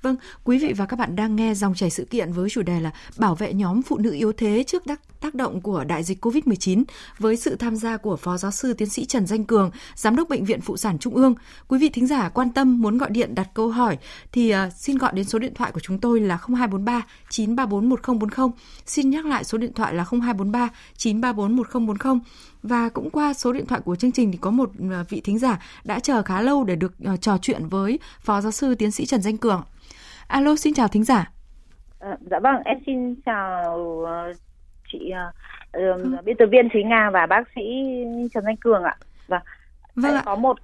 [0.05, 2.81] Vâng, quý vị và các bạn đang nghe dòng chảy sự kiện với chủ đề
[2.81, 6.27] là bảo vệ nhóm phụ nữ yếu thế trước tác, tác động của đại dịch
[6.27, 6.85] COVID-19
[7.19, 10.29] với sự tham gia của Phó Giáo sư Tiến sĩ Trần Danh Cường, Giám đốc
[10.29, 11.35] Bệnh viện Phụ sản Trung ương.
[11.69, 13.99] Quý vị thính giả quan tâm muốn gọi điện đặt câu hỏi
[14.33, 18.49] thì à, xin gọi đến số điện thoại của chúng tôi là 0243 934 1040.
[18.87, 22.21] Xin nhắc lại số điện thoại là 0243 934 1040
[22.63, 25.39] và cũng qua số điện thoại của chương trình thì có một à, vị thính
[25.39, 28.91] giả đã chờ khá lâu để được à, trò chuyện với Phó Giáo sư Tiến
[28.91, 29.63] sĩ Trần Danh Cường.
[30.29, 31.31] Alo, xin chào thính giả.
[32.01, 34.37] À, dạ vâng, em xin chào uh,
[34.93, 35.13] chị
[35.93, 37.63] uh, biên tập viên Thúy Nga và bác sĩ
[38.35, 38.97] Trần Danh Cường ạ.
[39.29, 39.41] Và
[39.95, 40.23] vâng, vâng ạ.
[40.25, 40.57] có một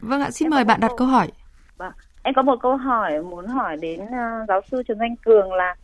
[0.00, 1.28] Vâng ạ, xin em mời bạn đặt câu hỏi.
[1.76, 5.52] Vâng, em có một câu hỏi muốn hỏi đến uh, giáo sư Trần Danh Cường
[5.52, 5.74] là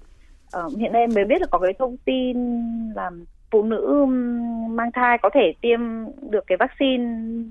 [0.59, 2.37] uh, hiện nay em mới biết là có cái thông tin
[2.95, 3.11] là
[3.51, 4.07] phụ nữ
[4.71, 5.81] mang thai có thể tiêm
[6.31, 7.05] được cái vaccine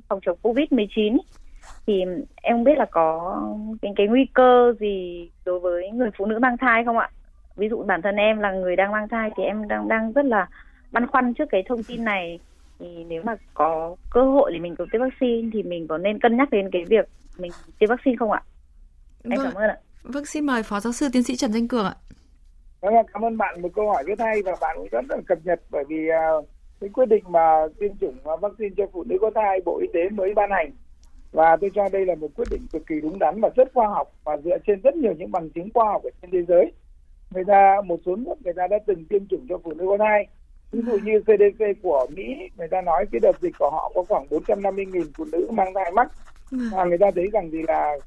[0.08, 1.18] phòng chống Covid-19
[1.88, 2.04] thì
[2.36, 3.41] em không biết là có
[3.82, 7.10] cái cái nguy cơ gì đối với người phụ nữ mang thai không ạ?
[7.56, 10.25] Ví dụ bản thân em là người đang mang thai thì em đang đang rất
[10.25, 10.47] là
[10.91, 12.39] băn khoăn trước cái thông tin này
[12.80, 16.19] thì nếu mà có cơ hội để mình được tiêm vaccine thì mình có nên
[16.19, 18.43] cân nhắc đến cái việc mình tiêm vaccine không ạ?
[19.23, 19.78] Em vâng, cảm ơn ạ.
[20.04, 21.95] Vâng, xin mời Phó Giáo sư Tiến sĩ Trần Danh Cường ạ.
[22.82, 25.38] Vâng, cảm ơn bạn một câu hỏi rất hay và bạn cũng rất là cập
[25.43, 26.08] nhật bởi vì
[26.39, 26.45] uh,
[26.80, 30.10] cái quyết định mà tiêm chủng vaccine cho phụ nữ có thai Bộ Y tế
[30.10, 30.71] mới ban hành
[31.36, 33.88] và tôi cho đây là một quyết định cực kỳ đúng đắn và rất khoa
[33.88, 36.71] học và dựa trên rất nhiều những bằng chứng khoa học ở trên thế giới.
[37.32, 39.98] Người ta một số nước người ta đã từng tiêm chủng cho phụ nữ có
[39.98, 40.28] thai
[40.71, 44.04] ví dụ như CDC của Mỹ người ta nói cái đợt dịch của họ có
[44.10, 46.12] khoảng 450.000 phụ nữ mang thai mắc.
[46.52, 47.98] Và người ta thấy rằng thì là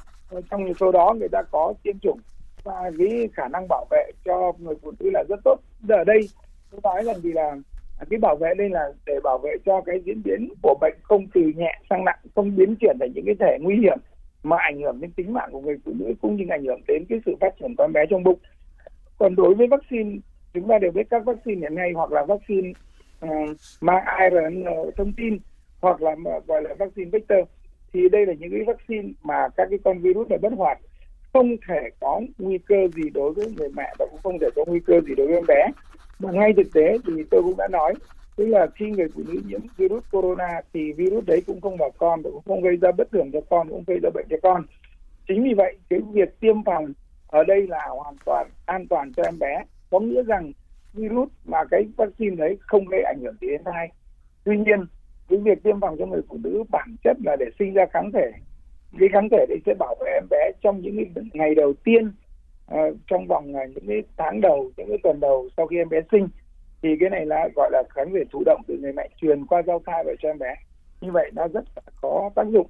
[0.50, 2.20] trong số đó người ta có tiêm chủng
[2.64, 5.56] và cái khả năng bảo vệ cho người phụ nữ là rất tốt.
[5.88, 6.20] Ở đây
[6.70, 7.56] tôi nói rằng thì là
[8.10, 11.26] cái bảo vệ đây là để bảo vệ cho cái diễn biến của bệnh không
[11.34, 13.98] từ nhẹ sang nặng không biến chuyển thành những cái thể nguy hiểm
[14.42, 17.04] mà ảnh hưởng đến tính mạng của người phụ nữ cũng như ảnh hưởng đến
[17.08, 18.38] cái sự phát triển con bé trong bụng.
[19.18, 20.16] Còn đối với vaccine
[20.54, 22.72] chúng ta đều biết các vaccine hiện nay hoặc là vaccine
[23.24, 23.30] uh,
[23.80, 24.64] mang ARN
[24.96, 25.38] thông tin
[25.80, 27.38] hoặc là gọi là vaccine vector
[27.92, 30.78] thì đây là những cái vaccine mà các cái con virus này bất hoạt
[31.32, 34.64] không thể có nguy cơ gì đối với người mẹ và cũng không thể có
[34.66, 35.66] nguy cơ gì đối với em bé
[36.18, 37.94] mà ngay thực tế thì tôi cũng đã nói,
[38.36, 41.90] tức là khi người phụ nữ nhiễm virus corona thì virus đấy cũng không vào
[41.98, 44.26] con và cũng không gây ra bất thường cho con, cũng không gây ra bệnh
[44.30, 44.62] cho con.
[45.28, 46.92] Chính vì vậy, cái việc tiêm phòng
[47.26, 49.64] ở đây là hoàn toàn an toàn cho em bé.
[49.90, 50.52] Có nghĩa rằng
[50.94, 53.88] virus mà cái vaccine đấy không gây ảnh hưởng đến thai
[54.44, 54.86] tuy nhiên,
[55.28, 58.12] cái việc tiêm phòng cho người phụ nữ bản chất là để sinh ra kháng
[58.12, 58.30] thể.
[58.98, 62.12] Cái kháng thể đấy sẽ bảo vệ em bé trong những ngày đầu tiên
[62.74, 65.88] uh, trong vòng uh, những cái tháng đầu những cái tuần đầu sau khi em
[65.88, 66.28] bé sinh
[66.82, 69.62] thì cái này là gọi là kháng thể thụ động từ người mẹ truyền qua
[69.66, 70.54] giao thai về cho em bé.
[71.00, 71.64] Như vậy nó rất
[72.00, 72.66] có tác dụng.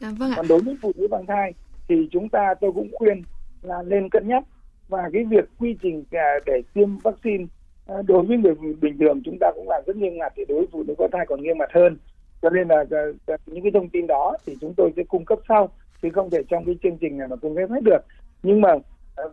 [0.00, 0.34] À, vâng ạ.
[0.36, 1.52] còn đối với phụ nữ mang thai
[1.88, 3.22] thì chúng ta tôi cũng khuyên
[3.62, 4.44] là nên cân nhắc.
[4.88, 7.44] Và cái việc quy trình à, để tiêm vaccine
[7.86, 10.58] à, đối với người bình thường chúng ta cũng làm rất nghiêm ngặt thì đối
[10.58, 11.98] với phụ nữ có thai còn nghiêm ngặt hơn.
[12.42, 12.84] Cho nên là
[13.46, 15.68] những cái thông tin đó thì chúng tôi sẽ cung cấp sau
[16.02, 18.00] chứ không thể trong cái chương trình này mà cung cấp hết được.
[18.42, 18.74] Nhưng mà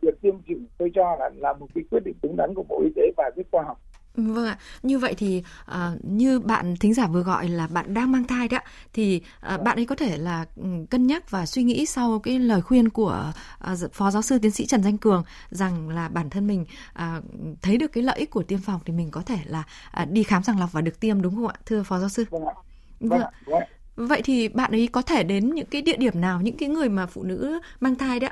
[0.01, 2.81] việc tiêm chủng tôi cho là là một cái quyết định đúng đắn của bộ
[2.83, 3.77] y tế và rất khoa học
[4.17, 8.11] Vâng ạ, như vậy thì uh, như bạn thính giả vừa gọi là bạn đang
[8.11, 8.59] mang thai đó
[8.93, 9.21] thì
[9.55, 12.61] uh, bạn ấy có thể là um, cân nhắc và suy nghĩ sau cái lời
[12.61, 13.33] khuyên của
[13.71, 17.23] uh, phó giáo sư tiến sĩ Trần Danh Cường rằng là bản thân mình uh,
[17.61, 19.63] thấy được cái lợi ích của tiêm phòng thì mình có thể là
[20.01, 22.25] uh, đi khám sàng lọc và được tiêm đúng không ạ, thưa phó giáo sư?
[22.29, 22.53] Vâng ạ.
[22.99, 23.21] Vâng.
[23.45, 23.63] vâng.
[23.95, 26.89] Vậy thì bạn ấy có thể đến những cái địa điểm nào, những cái người
[26.89, 28.27] mà phụ nữ mang thai đó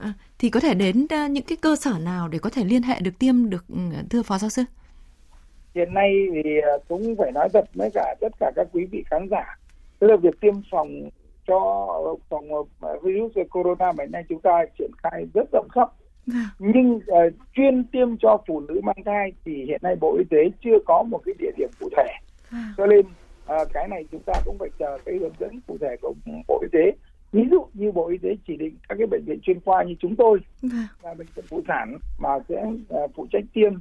[0.00, 2.82] à, thì có thể đến uh, những cái cơ sở nào để có thể liên
[2.82, 4.62] hệ được tiêm được uh, thưa phó giáo sư?
[5.74, 9.04] Hiện nay thì uh, cũng phải nói thật với cả tất cả các quý vị
[9.10, 9.58] khán giả,
[9.98, 11.10] tức là việc tiêm phòng
[11.46, 12.48] cho phòng
[13.02, 15.88] virus corona mà nay chúng ta triển khai rất rộng khắp
[16.26, 16.42] vâng.
[16.58, 20.50] nhưng uh, chuyên tiêm cho phụ nữ mang thai thì hiện nay bộ y tế
[20.64, 22.08] chưa có một cái địa điểm cụ thể
[22.50, 22.62] vâng.
[22.76, 23.06] cho nên
[23.46, 26.14] à, cái này chúng ta cũng phải chờ cái hướng dẫn cụ thể của
[26.48, 26.92] bộ y tế
[27.32, 29.94] ví dụ như bộ y tế chỉ định các cái bệnh viện chuyên khoa như
[30.00, 30.86] chúng tôi vâng.
[31.02, 32.64] là bệnh viện phụ sản mà sẽ
[33.04, 33.72] uh, phụ trách tiêm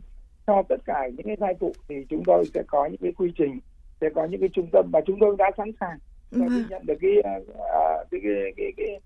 [0.48, 3.32] cho tất cả những cái thai phụ thì chúng tôi sẽ có những cái quy
[3.38, 3.60] trình
[4.02, 5.98] sẽ có những cái trung tâm và chúng tôi đã sẵn sàng
[6.32, 6.64] và vâng.
[6.70, 7.48] nhận được cái, uh,
[8.12, 9.00] cái, cái, cái, cái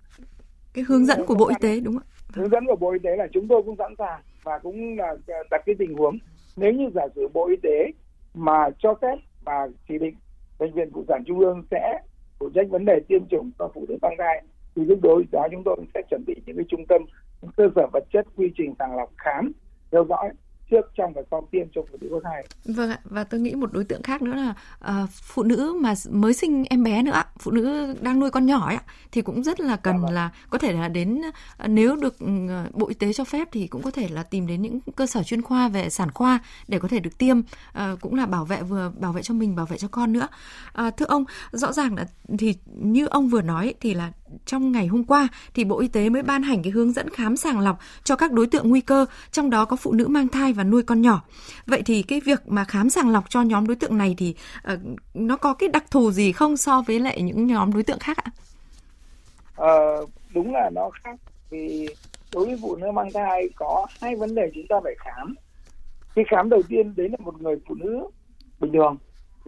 [0.74, 2.08] cái hướng dẫn của bộ y tế đúng không?
[2.34, 5.16] Hướng dẫn của bộ y tế là chúng tôi cũng sẵn sàng và cũng là
[5.52, 6.18] đặt cái tình huống
[6.56, 7.92] nếu như giả sử bộ y tế
[8.34, 10.16] mà cho phép và chỉ định
[10.60, 12.00] bệnh viện phụ sản trung ương sẽ
[12.44, 14.44] phụ trách vấn đề tiêm chủng cho phụ nữ mang thai,
[14.76, 17.02] thì lúc đối đó chúng tôi sẽ chuẩn bị những cái trung tâm,
[17.42, 19.52] những cơ sở vật chất quy trình sàng lọc khám
[19.92, 20.30] theo dõi
[20.74, 22.48] trước trong và sau tiêm cho phụ nữ có thai.
[22.66, 24.54] Vâng ạ, và tôi nghĩ một đối tượng khác nữa là
[25.04, 28.68] uh, phụ nữ mà mới sinh em bé nữa phụ nữ đang nuôi con nhỏ
[28.68, 28.78] ấy
[29.12, 30.14] thì cũng rất là cần vâng.
[30.14, 31.22] là có thể là đến
[31.64, 34.48] uh, nếu được uh, Bộ Y tế cho phép thì cũng có thể là tìm
[34.48, 38.02] đến những cơ sở chuyên khoa về sản khoa để có thể được tiêm uh,
[38.02, 40.28] cũng là bảo vệ vừa bảo vệ cho mình bảo vệ cho con nữa.
[40.88, 42.06] Uh, thưa ông, rõ ràng là
[42.38, 44.12] thì như ông vừa nói thì là
[44.46, 47.38] trong ngày hôm qua thì Bộ Y tế mới ban hành cái hướng dẫn khám
[47.38, 50.54] sàng lọc cho các đối tượng nguy cơ, trong đó có phụ nữ mang thai
[50.54, 51.22] và nuôi con nhỏ.
[51.66, 54.36] Vậy thì cái việc mà khám sàng lọc cho nhóm đối tượng này thì
[54.74, 54.80] uh,
[55.14, 58.18] nó có cái đặc thù gì không so với lại những nhóm đối tượng khác
[58.18, 58.32] ạ?
[59.56, 61.20] Ờ, đúng là nó khác
[61.50, 61.88] vì
[62.34, 65.36] đối với phụ nữ mang thai có hai vấn đề chúng ta phải khám.
[66.16, 68.10] Cái khám đầu tiên đấy là một người phụ nữ
[68.60, 68.98] bình thường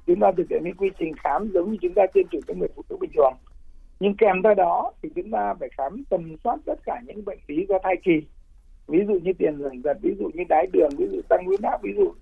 [0.07, 2.53] chúng ta thực hiện cái quy trình khám giống như chúng ta tiêm chủng cho
[2.53, 3.33] người phụ nữ bình thường
[4.05, 7.39] nhưng kèm theo đó thì chúng ta phải khám tầm soát tất cả những bệnh
[7.47, 8.21] lý do thai kỳ.
[8.87, 11.61] Ví dụ như tiền giật giật ví dụ như đái đường ví dụ tăng huyết
[11.61, 12.13] áp ví dụ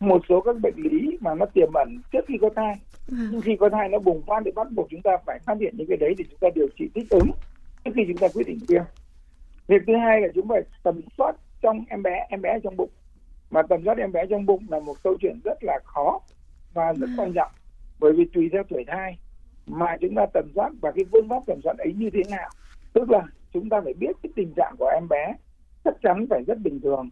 [0.00, 2.74] một số các bệnh lý mà nó tiềm ẩn trước khi có thai.
[3.10, 3.16] Ừ.
[3.30, 5.74] nhưng khi có thai nó bùng phát thì bắt buộc chúng ta phải phát hiện
[5.76, 7.30] những cái đấy để chúng ta điều trị thích ứng
[7.84, 8.82] trước khi chúng ta quyết định tiêm.
[9.66, 12.90] Việc thứ hai là chúng phải tầm soát trong em bé em bé trong bụng.
[13.50, 16.20] Mà tầm soát em bé trong bụng là một câu chuyện rất là khó
[16.74, 17.52] và rất quan trọng.
[18.00, 19.16] Bởi vì tùy theo tuổi thai
[19.66, 22.50] mà chúng ta tầm soát và cái phương pháp tầm soát ấy như thế nào.
[22.92, 23.22] Tức là
[23.52, 25.34] chúng ta phải biết cái tình trạng của em bé
[25.84, 27.08] chắc chắn phải rất bình thường.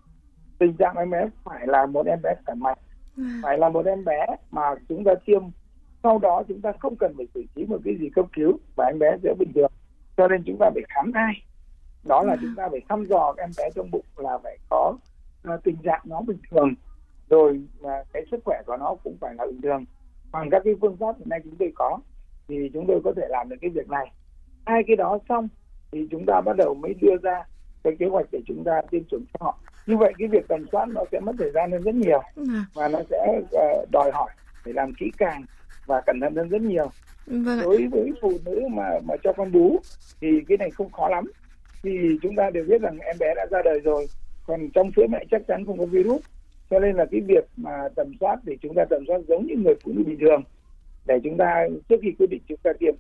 [0.59, 2.79] Tình trạng em bé phải là một em bé khỏe mạnh
[3.17, 3.23] ừ.
[3.43, 5.43] phải là một em bé mà chúng ta tiêm.
[6.03, 8.85] Sau đó chúng ta không cần phải xử trí một cái gì cấp cứu và
[8.87, 9.73] em bé sẽ bình thường.
[10.17, 11.33] Cho nên chúng ta phải khám thai.
[12.05, 12.39] Đó là ừ.
[12.41, 14.93] chúng ta phải thăm dò em bé trong bụng là phải có
[15.55, 16.75] uh, tình trạng nó bình thường.
[17.29, 19.85] Rồi uh, cái sức khỏe của nó cũng phải là bình thường.
[20.33, 21.99] Bằng các cái phương pháp hiện nay chúng tôi có
[22.51, 24.13] thì chúng tôi có thể làm được cái việc này.
[24.67, 25.49] Hai cái đó xong
[25.93, 27.45] thì chúng ta bắt đầu mới đưa ra
[27.85, 29.59] cái kế hoạch để chúng ta tiêm chủng cho họ.
[29.87, 32.65] Như vậy cái việc tầm soát nó sẽ mất thời gian hơn rất nhiều à.
[32.75, 34.31] và nó sẽ uh, đòi hỏi
[34.65, 35.45] phải làm kỹ càng
[35.87, 36.91] và cẩn thận hơn rất nhiều.
[37.27, 37.61] Vâng.
[37.63, 39.81] đối với phụ nữ mà mà cho con bú
[40.21, 41.25] thì cái này không khó lắm.
[41.83, 44.07] Thì chúng ta đều biết rằng em bé đã ra đời rồi
[44.47, 46.23] còn trong sữa mẹ chắc chắn không có virus.
[46.71, 49.55] Cho nên là cái việc mà tầm soát thì chúng ta tầm soát giống như
[49.65, 50.43] người phụ nữ bình thường
[51.07, 52.95] để chúng ta trước khi quyết định chúng ta tiêm.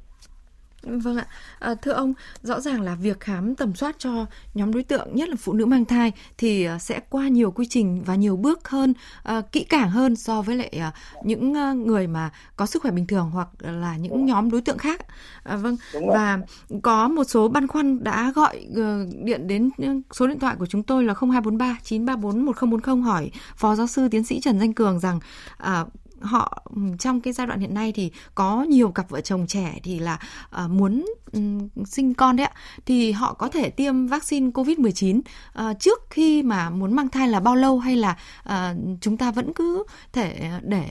[0.83, 1.27] Vâng ạ,
[1.59, 5.29] à, thưa ông, rõ ràng là việc khám tầm soát cho nhóm đối tượng nhất
[5.29, 8.69] là phụ nữ mang thai thì à, sẽ qua nhiều quy trình và nhiều bước
[8.69, 10.93] hơn, à, kỹ càng hơn so với lại à,
[11.25, 14.79] những à, người mà có sức khỏe bình thường hoặc là những nhóm đối tượng
[14.79, 15.01] khác.
[15.43, 16.39] À, vâng, và
[16.83, 19.71] có một số băn khoăn đã gọi uh, điện đến
[20.13, 24.25] số điện thoại của chúng tôi là 0243 934 1040 hỏi Phó Giáo sư Tiến
[24.25, 25.21] sĩ Trần Danh Cường rằng
[25.59, 25.85] à,
[26.21, 26.63] họ
[26.99, 30.19] trong cái giai đoạn hiện nay thì có nhiều cặp vợ chồng trẻ thì là
[30.65, 32.53] uh, muốn um, sinh con đấy ạ
[32.87, 37.29] thì họ có thể tiêm vaccine COVID-19 uh, ờ, trước khi mà muốn mang thai
[37.29, 38.17] là bao lâu hay là
[38.49, 40.85] uh, chúng ta vẫn cứ thể để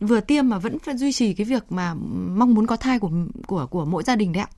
[0.00, 1.94] vừa tiêm mà vẫn phải duy trì cái việc mà
[2.28, 3.10] mong muốn có thai của
[3.46, 4.50] của của mỗi gia đình đấy ạ?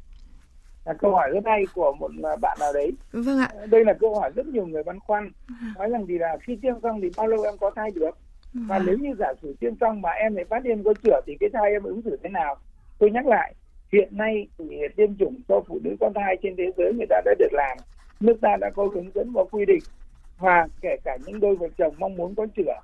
[0.87, 2.11] là câu hỏi rất hay của một
[2.41, 2.93] bạn nào đấy.
[3.12, 3.49] Vâng ạ.
[3.71, 5.31] Đây là câu hỏi rất nhiều người băn khoăn.
[5.77, 8.11] Nói rằng thì là khi tiêm xong thì bao lâu em có thai được?
[8.57, 8.66] Vâng.
[8.69, 11.37] và nếu như giả sử tiêm xong mà em lại phát hiện có chữa thì
[11.40, 12.57] cái thai em ứng xử thế nào?
[12.99, 13.55] Tôi nhắc lại,
[13.92, 14.64] hiện nay thì
[14.97, 17.79] tiêm chủng cho phụ nữ có thai trên thế giới người ta đã được làm,
[18.21, 19.85] nước ta đã có hướng dẫn và quy định.
[20.38, 22.81] Và kể cả những đôi vợ chồng mong muốn có chữa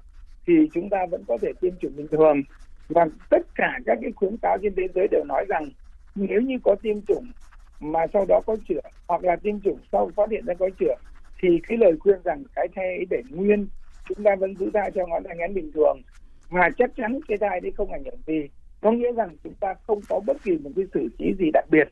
[0.47, 2.43] thì chúng ta vẫn có thể tiêm chủng bình thường.
[2.89, 5.71] Và tất cả các cái khuyến cáo trên thế giới đều nói rằng
[6.15, 7.33] nếu như có tiêm chủng
[7.81, 10.95] mà sau đó có chữa hoặc là tiêm chủng sau phát hiện ra có chữa
[11.43, 13.69] thì cái lời khuyên rằng cái thai ấy để nguyên
[14.09, 16.03] chúng ta vẫn giữ thai cho ngón tay ngắn bình thường.
[16.49, 18.49] Và chắc chắn cái thai đấy không ảnh hưởng gì.
[18.81, 21.65] Có nghĩa rằng chúng ta không có bất kỳ một cái xử trí gì đặc
[21.71, 21.89] biệt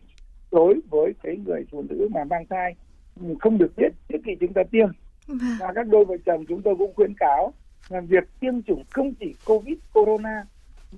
[0.53, 2.75] đối với cái người phụ nữ mà mang thai.
[3.40, 4.88] Không được biết trước khi chúng ta tiêm.
[5.31, 5.38] Vâng.
[5.61, 7.53] và các đôi vợ chồng chúng tôi cũng khuyến cáo
[7.88, 10.44] là việc tiêm chủng không chỉ covid corona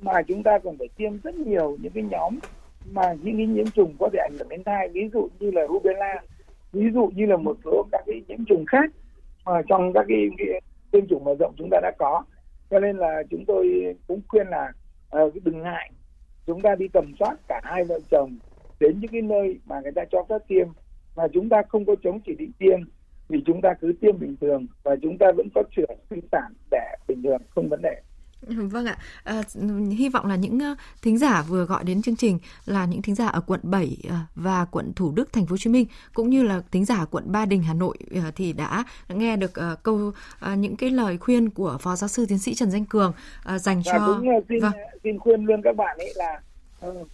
[0.00, 2.38] mà chúng ta còn phải tiêm rất nhiều những cái nhóm
[2.90, 4.88] mà những cái nhiễm trùng có thể ảnh hưởng đến thai.
[4.88, 6.22] Ví dụ như là rubella
[6.72, 8.90] ví dụ như là một số các cái nhiễm trùng khác
[9.44, 10.60] mà trong các cái, cái
[10.92, 12.24] tiêm chủng mở rộng chúng ta đã có.
[12.70, 14.72] Cho nên là chúng tôi cũng khuyên là
[15.22, 15.90] uh, đừng ngại.
[16.46, 18.38] Chúng ta đi tầm soát cả hai vợ chồng
[18.80, 20.68] đến những cái nơi mà người ta cho phép tiêm.
[21.16, 22.80] Mà chúng ta không có chống chỉ định tiêm
[23.28, 26.52] thì chúng ta cứ tiêm bình thường và chúng ta vẫn có chữa sinh sản
[26.70, 28.00] đẻ bình thường không vấn đề.
[28.46, 29.42] Vâng ạ, à,
[29.90, 30.58] hy vọng là những
[31.02, 34.16] thính giả vừa gọi đến chương trình là những thính giả ở quận 7 ờ,
[34.34, 37.32] và quận Thủ Đức thành phố Hồ Chí Minh cũng như là thính giả quận
[37.32, 39.52] Ba Đình Hà Nội ờ, thì đã nghe được
[39.82, 40.12] câu
[40.56, 43.12] những cái lời khuyên của phó giáo sư tiến sĩ Trần Danh Cường
[43.56, 44.72] dành cho và cũng xin vâng.
[45.04, 46.40] xin khuyên luôn các bạn ấy là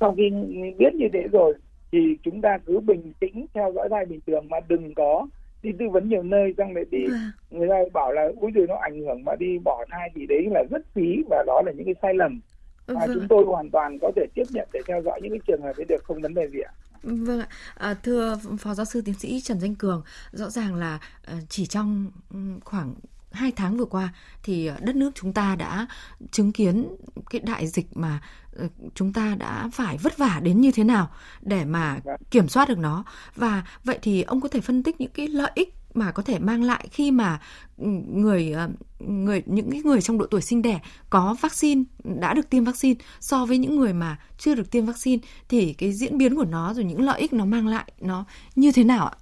[0.01, 0.31] sau khi
[0.79, 1.55] biết như thế rồi
[1.93, 5.27] thì chúng ta cứ bình tĩnh theo dõi thai bình thường mà đừng có
[5.69, 7.33] đi tư vấn nhiều nơi xong lại đi à.
[7.51, 10.47] người ta bảo là úi rồi nó ảnh hưởng mà đi bỏ thai thì đấy
[10.51, 12.41] là rất phí và đó là những cái sai lầm
[12.87, 13.11] và vâng.
[13.15, 15.77] chúng tôi hoàn toàn có thể tiếp nhận để theo dõi những cái trường hợp
[15.77, 19.15] ấy được không vấn đề gì ạ Vâng ạ, à, thưa Phó Giáo sư Tiến
[19.15, 20.03] sĩ Trần Danh Cường,
[20.33, 20.99] rõ ràng là
[21.37, 22.11] uh, chỉ trong
[22.65, 22.95] khoảng
[23.33, 24.09] hai tháng vừa qua
[24.43, 25.87] thì đất nước chúng ta đã
[26.31, 26.89] chứng kiến
[27.31, 28.21] cái đại dịch mà
[28.57, 31.09] ờ, chúng ta đã phải vất vả đến như thế nào
[31.43, 32.17] để mà vâng.
[32.31, 33.05] kiểm soát được nó
[33.37, 36.39] và vậy thì ông có thể phân tích những cái lợi ích mà có thể
[36.39, 37.41] mang lại khi mà
[37.79, 42.35] ừ, người ờ, người những cái người trong độ tuổi sinh đẻ có vaccine đã
[42.35, 46.19] được tiêm vaccine so với những người mà chưa được tiêm vaccine thì cái diễn
[46.19, 48.25] biến của nó rồi những lợi ích nó mang lại nó
[48.57, 49.17] như thế nào ạ?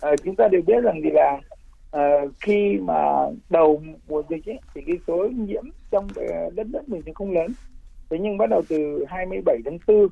[0.00, 1.40] À, chúng ta đều biết rằng thì là
[1.96, 6.08] uh, khi mà đầu mùa dịch ấy, thì cái số nhiễm trong
[6.54, 7.52] đất nước mình thì không lớn.
[8.10, 10.08] Thế nhưng bắt đầu từ 27 tháng 4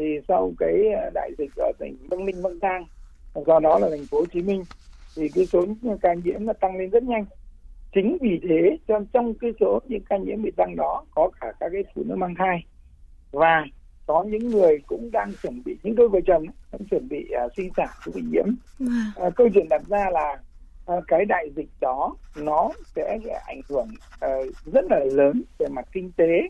[0.00, 2.86] thì sau cái ờ, đại dịch ở tỉnh Bắc Ninh Bắc Giang
[3.46, 4.64] do đó là thành phố Hồ Chí Minh
[5.16, 5.66] thì cái số
[6.02, 7.24] ca nhiễm nó tăng lên rất nhanh.
[7.94, 11.52] Chính vì thế trong trong cái số những ca nhiễm bị tăng đó có cả
[11.60, 12.64] các cái phụ nữ mang thai.
[13.32, 13.64] Và
[14.06, 17.52] có những người cũng đang chuẩn bị những đôi vợ chồng đang chuẩn bị uh,
[17.56, 18.46] sinh sản cũng bị nhiễm.
[19.26, 20.38] Uh, câu chuyện đặt ra là
[21.08, 26.12] cái đại dịch đó nó sẽ ảnh hưởng uh, rất là lớn về mặt kinh
[26.16, 26.48] tế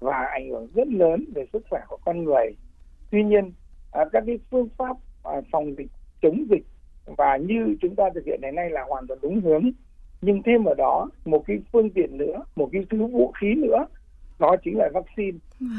[0.00, 2.56] và ảnh hưởng rất lớn về sức khỏe của con người.
[3.10, 4.96] Tuy nhiên uh, các cái phương pháp
[5.52, 5.90] phòng dịch
[6.22, 6.64] chống dịch
[7.16, 9.70] và như chúng ta thực hiện đến nay là hoàn toàn đúng hướng.
[10.22, 13.86] Nhưng thêm vào đó một cái phương tiện nữa một cái thứ vũ khí nữa
[14.38, 15.38] đó chính là vaccine.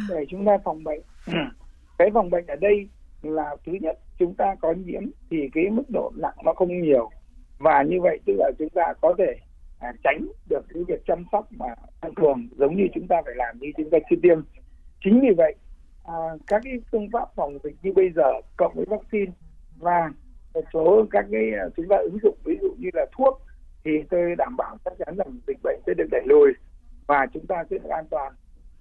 [0.09, 1.01] Để chúng ta phòng bệnh.
[1.97, 2.89] Cái phòng bệnh ở đây
[3.21, 7.09] là thứ nhất chúng ta có nhiễm thì cái mức độ nặng nó không nhiều
[7.57, 9.35] và như vậy tức là chúng ta có thể
[9.79, 11.67] à, tránh được cái việc chăm sóc mà
[12.01, 14.39] thông thường giống như chúng ta phải làm như chúng ta chưa tiêm.
[15.03, 15.55] Chính vì vậy
[16.03, 16.13] à,
[16.47, 19.31] các cái phương pháp phòng dịch như bây giờ cộng với vaccine
[19.77, 20.11] và
[20.53, 23.41] một số các cái à, chúng ta ứng dụng ví dụ như là thuốc
[23.83, 26.53] thì tôi đảm bảo chắc chắn rằng dịch bệnh sẽ được đẩy lùi
[27.07, 28.33] và chúng ta sẽ được an toàn.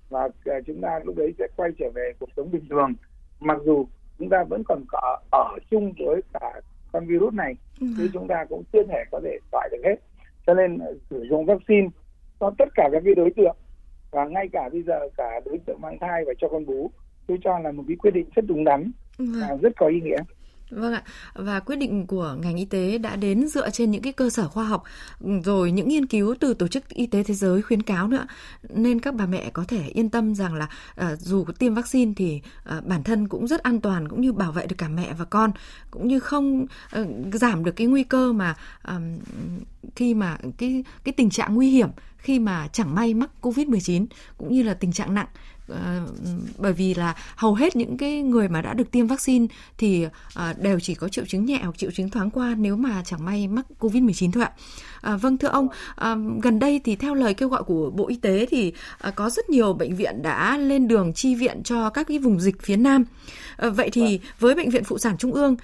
[0.09, 2.95] Và à, chúng ta lúc đấy sẽ quay trở về cuộc sống bình thường.
[3.41, 3.87] Mặc dù
[4.19, 6.61] chúng ta vẫn còn có ở chung với cả
[6.95, 7.87] con virus này ừ.
[7.99, 9.97] thì chúng ta cũng chưa thể có thể loại được hết.
[10.47, 11.89] Cho nên ờ, sử dụng vaccine
[12.41, 13.57] cho tất cả các cái đối tượng
[14.11, 16.91] và ngay cả bây giờ cả đối tượng mang thai và cho con bú
[17.27, 20.19] tôi cho là một cái quyết định rất đúng đắn và rất có ý nghĩa
[20.75, 21.03] Vâng ạ,
[21.35, 24.49] và quyết định của ngành y tế đã đến dựa trên những cái cơ sở
[24.49, 24.83] khoa học
[25.21, 28.27] ừ, rồi những nghiên cứu từ tổ chức y tế thế giới khuyến cáo nữa
[28.69, 32.13] nên các bà mẹ có thể yên tâm rằng là à, dù có tiêm vaccine
[32.17, 35.13] thì à, bản thân cũng rất an toàn cũng như bảo vệ được cả mẹ
[35.19, 35.53] và con
[35.91, 39.01] cũng như không à, giảm được cái nguy cơ mà à,
[39.97, 41.89] khi mà cái cái tình trạng nguy hiểm
[42.25, 44.07] khi mà chẳng may mắc Covid-19
[44.39, 45.27] cũng như là tình trạng nặng
[46.59, 49.47] bởi vì là hầu hết những cái người mà đã được tiêm vaccine
[49.79, 53.03] thì ờ, đều chỉ có triệu chứng nhẹ hoặc triệu chứng thoáng qua nếu mà
[53.07, 54.53] chẳng may mắc Covid-19 thôi ạ.
[55.01, 58.17] À, vâng thưa ông, à, gần đây thì theo lời kêu gọi của Bộ Y
[58.17, 62.07] tế thì à, có rất nhiều bệnh viện đã lên đường chi viện cho các
[62.07, 63.05] cái vùng dịch phía Nam.
[63.57, 64.33] À, vậy thì vâng.
[64.39, 65.57] với bệnh viện phụ sản Trung ương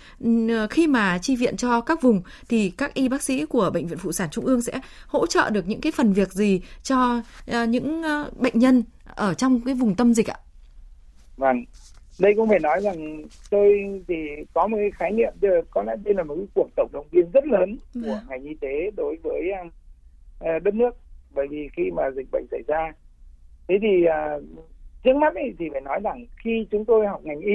[0.70, 3.98] khi mà chi viện cho các vùng thì các y bác sĩ của bệnh viện
[3.98, 7.64] phụ sản Trung ương sẽ hỗ trợ được những cái phần việc gì cho à,
[7.64, 8.82] những à, bệnh nhân
[9.16, 10.38] ở trong cái vùng tâm dịch ạ?
[11.36, 11.64] Vâng,
[12.20, 14.14] đây cũng phải nói rằng tôi thì
[14.54, 15.32] có một cái khái niệm
[15.70, 18.00] có lẽ đây là một cái cuộc tổng động viên rất lớn của.
[18.00, 18.18] Vâng.
[18.28, 20.96] ngành y tế đối với uh, đất nước
[21.34, 22.92] bởi vì khi mà dịch bệnh xảy ra
[23.68, 24.42] thế thì uh,
[25.04, 27.54] trước mắt ấy, thì phải nói rằng khi chúng tôi học ngành y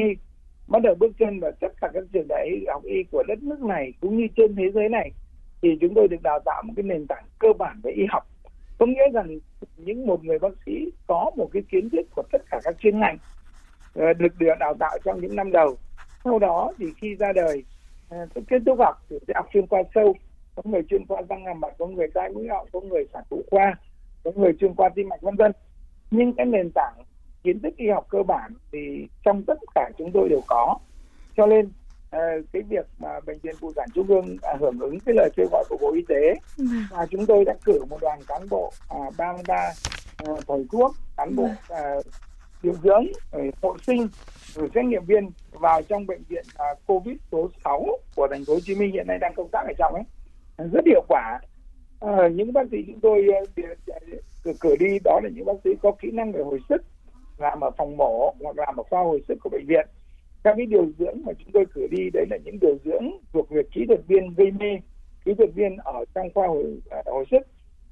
[0.68, 3.62] bắt đầu bước chân vào tất cả các trường đại học y của đất nước
[3.62, 5.12] này cũng như trên thế giới này
[5.62, 8.28] thì chúng tôi được đào tạo một cái nền tảng cơ bản về y học
[8.78, 9.40] có nghĩa rằng
[9.78, 13.00] những một người bác sĩ có một cái kiến thức của tất cả các chuyên
[13.00, 13.18] ngành
[13.94, 15.78] ờ, được được đào tạo trong những năm đầu.
[16.24, 17.64] Sau đó thì khi ra đời
[18.10, 20.16] ờ, kết thúc học thì sẽ học chuyên khoa sâu.
[20.56, 23.24] Có người chuyên khoa răng hàm mặt, có người tai mũi họng, có người sản
[23.30, 23.76] phụ khoa,
[24.24, 25.52] có người chuyên khoa tim mạch vân vân.
[26.12, 26.94] Nhưng cái nền tảng
[27.44, 30.78] kiến thức y học cơ bản thì trong tất cả chúng tôi đều có.
[31.38, 31.72] Cho nên
[32.54, 35.48] cái việc mà bệnh viện phụ sản trung ương à, hưởng ứng cái lời kêu
[35.52, 36.68] gọi của bộ y tế vâng.
[36.92, 39.74] và chúng tôi đã cử một đoàn cán bộ à, 33 à,
[40.48, 41.80] thầy thuốc cán bộ vâng.
[41.80, 41.96] à,
[42.64, 43.06] điều dưỡng
[43.62, 44.08] hộ sinh
[44.74, 48.60] xét nghiệm viên vào trong bệnh viện à, covid số 6 của thành phố Hồ
[48.60, 50.04] Chí Minh hiện nay đang công tác ở trong ấy
[50.72, 51.40] rất hiệu quả
[52.00, 53.28] à, những bác sĩ chúng tôi
[54.44, 56.82] cử, cử đi đó là những bác sĩ có kỹ năng về hồi sức
[57.38, 59.88] làm ở phòng mổ hoặc làm ở khoa hồi sức của bệnh viện
[60.46, 63.50] các cái điều dưỡng mà chúng tôi cử đi đấy là những điều dưỡng thuộc
[63.50, 64.80] về kỹ thuật viên gây mê.
[65.26, 67.48] Kỹ thuật viên ở trong khoa hồi, à, hồi sức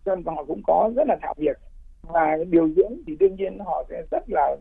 [0.05, 1.57] cho nên họ cũng có rất là thạo việc.
[2.01, 4.55] Và điều dưỡng thì đương nhiên họ sẽ rất là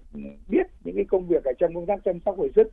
[0.48, 2.72] biết những cái công việc ở trong công tác chăm sóc hồi sức.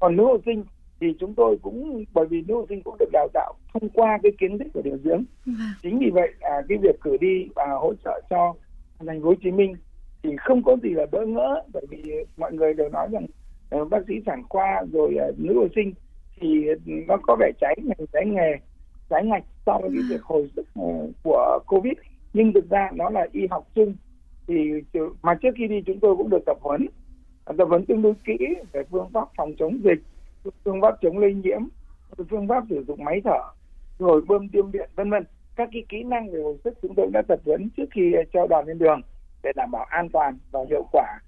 [0.00, 0.64] Còn nữ hộ sinh
[1.00, 4.18] thì chúng tôi cũng bởi vì nữ hộ sinh cũng được đào tạo thông qua
[4.22, 5.24] cái kiến thức của điều dưỡng.
[5.46, 5.54] Vâng.
[5.82, 8.54] chính vì vậy à, cái việc cử đi và hỗ trợ cho
[9.06, 9.74] thành phố Hồ Chí Minh
[10.22, 13.26] thì không có gì là bỡ ngỡ bởi vì mọi người đều nói rằng
[13.70, 15.92] Ờ, bác sĩ sản khoa rồi ờ, nữ hộ sinh
[16.40, 16.74] thì ờ,
[17.08, 18.56] nó có vẻ cháy ngành, cháy nghề
[19.10, 20.66] trái ngạch so với cái việc hồi sức
[21.22, 21.94] của covid.
[22.32, 23.94] Nhưng thực ra nó là y học chung.
[24.46, 24.70] Thì
[25.22, 26.86] mà trước khi đi chúng tôi cũng được tập huấn
[27.56, 28.36] tập huấn tương đối kỹ
[28.72, 30.02] về phương pháp phòng chống dịch,
[30.64, 31.60] phương pháp chống lây nhiễm,
[32.30, 33.40] phương pháp sử dụng máy thở,
[33.98, 35.24] rồi bơm tiêm điện, vân vân.
[35.56, 38.46] Các cái kỹ năng về hồi sức chúng tôi đã tập huấn trước khi cho
[38.46, 39.00] đoàn lên đường
[39.42, 41.18] để đảm bảo an toàn và hiệu quả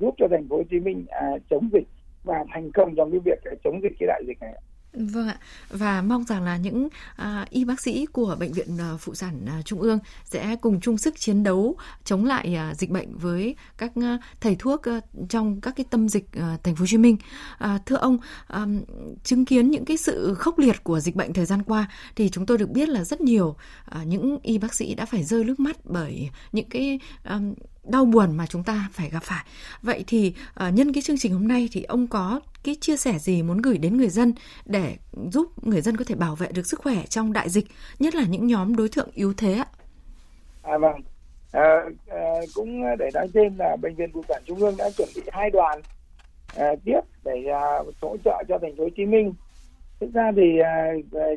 [0.00, 1.88] giúp cho thành phố Hồ Chí Minh à, chống dịch
[2.24, 4.54] và thành công trong cái việc à, chống dịch cái đại dịch này.
[4.96, 5.38] Vâng ạ,
[5.70, 9.46] và mong rằng là những à, y bác sĩ của bệnh viện à, phụ sản
[9.46, 13.56] à, trung ương sẽ cùng chung sức chiến đấu chống lại à, dịch bệnh với
[13.78, 16.98] các à, thầy thuốc à, trong các cái tâm dịch à, thành phố Hồ Chí
[16.98, 17.16] Minh.
[17.58, 18.66] À, thưa ông, à,
[19.22, 22.46] chứng kiến những cái sự khốc liệt của dịch bệnh thời gian qua thì chúng
[22.46, 25.60] tôi được biết là rất nhiều à, những y bác sĩ đã phải rơi nước
[25.60, 27.40] mắt bởi những cái à,
[27.84, 29.44] đau buồn mà chúng ta phải gặp phải.
[29.82, 30.34] Vậy thì
[30.66, 33.62] uh, nhân cái chương trình hôm nay thì ông có cái chia sẻ gì muốn
[33.62, 34.96] gửi đến người dân để
[35.32, 37.66] giúp người dân có thể bảo vệ được sức khỏe trong đại dịch,
[37.98, 39.66] nhất là những nhóm đối tượng yếu thế ạ?
[40.62, 41.00] À vâng.
[41.52, 42.22] À, à,
[42.54, 45.50] cũng để nói thêm là bệnh viện phụ sản trung ương đã chuẩn bị hai
[45.50, 45.80] đoàn
[46.56, 47.62] à, tiếp để à,
[48.00, 49.34] hỗ trợ cho thành phố Hồ Chí Minh.
[50.00, 50.92] Thực ra thì à,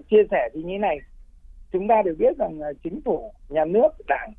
[0.10, 0.98] chia sẻ thì như này,
[1.72, 4.34] chúng ta đều biết rằng chính phủ, nhà nước, đảng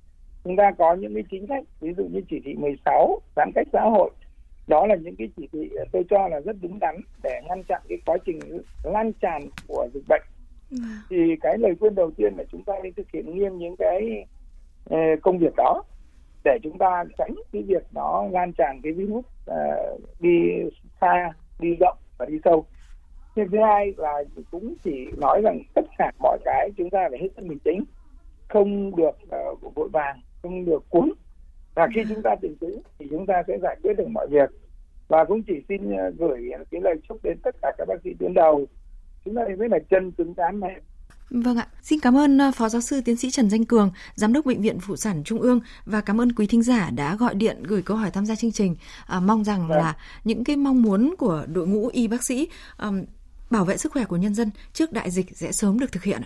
[0.49, 3.67] chúng ta có những cái chính sách ví dụ như chỉ thị 16 giãn cách
[3.73, 4.11] xã hội.
[4.67, 7.83] Đó là những cái chỉ thị tôi cho là rất đúng đắn để ngăn chặn
[7.89, 8.39] cái quá trình
[8.85, 10.23] lan tràn của dịch bệnh.
[10.71, 10.81] Vâng.
[11.11, 14.27] thì cái lời khuyên đầu tiên là chúng ta nên thực hiện nghiêm những cái
[14.95, 15.83] uh, công việc đó
[16.45, 20.31] để chúng ta tránh cái việc nó lan tràn cái virus uh, đi
[21.01, 22.67] xa đi rộng và đi sâu.
[23.37, 27.29] Thứ hai là cũng chỉ nói rằng tất cả mọi cái chúng ta phải hết
[27.37, 27.85] sức bình tĩnh
[28.49, 29.17] không được
[29.53, 31.13] uh, vội vàng không được cuốn
[31.75, 34.51] và khi chúng ta tỉnh táo thì chúng ta sẽ giải quyết được mọi việc
[35.09, 35.81] và cũng chỉ xin
[36.19, 38.67] gửi cái lời chúc đến tất cả các bác sĩ tuyến đầu
[39.25, 40.81] chúng ta biết là chân cứng rắn mềm
[41.31, 44.47] Vâng ạ, xin cảm ơn Phó Giáo sư Tiến sĩ Trần Danh Cường, Giám đốc
[44.47, 47.63] Bệnh viện Phụ sản Trung ương và cảm ơn quý thính giả đã gọi điện
[47.63, 48.77] gửi câu hỏi tham gia chương trình.
[49.07, 49.79] À, mong rằng vâng.
[49.79, 53.05] là những cái mong muốn của đội ngũ y bác sĩ um,
[53.51, 56.23] bảo vệ sức khỏe của nhân dân trước đại dịch sẽ sớm được thực hiện.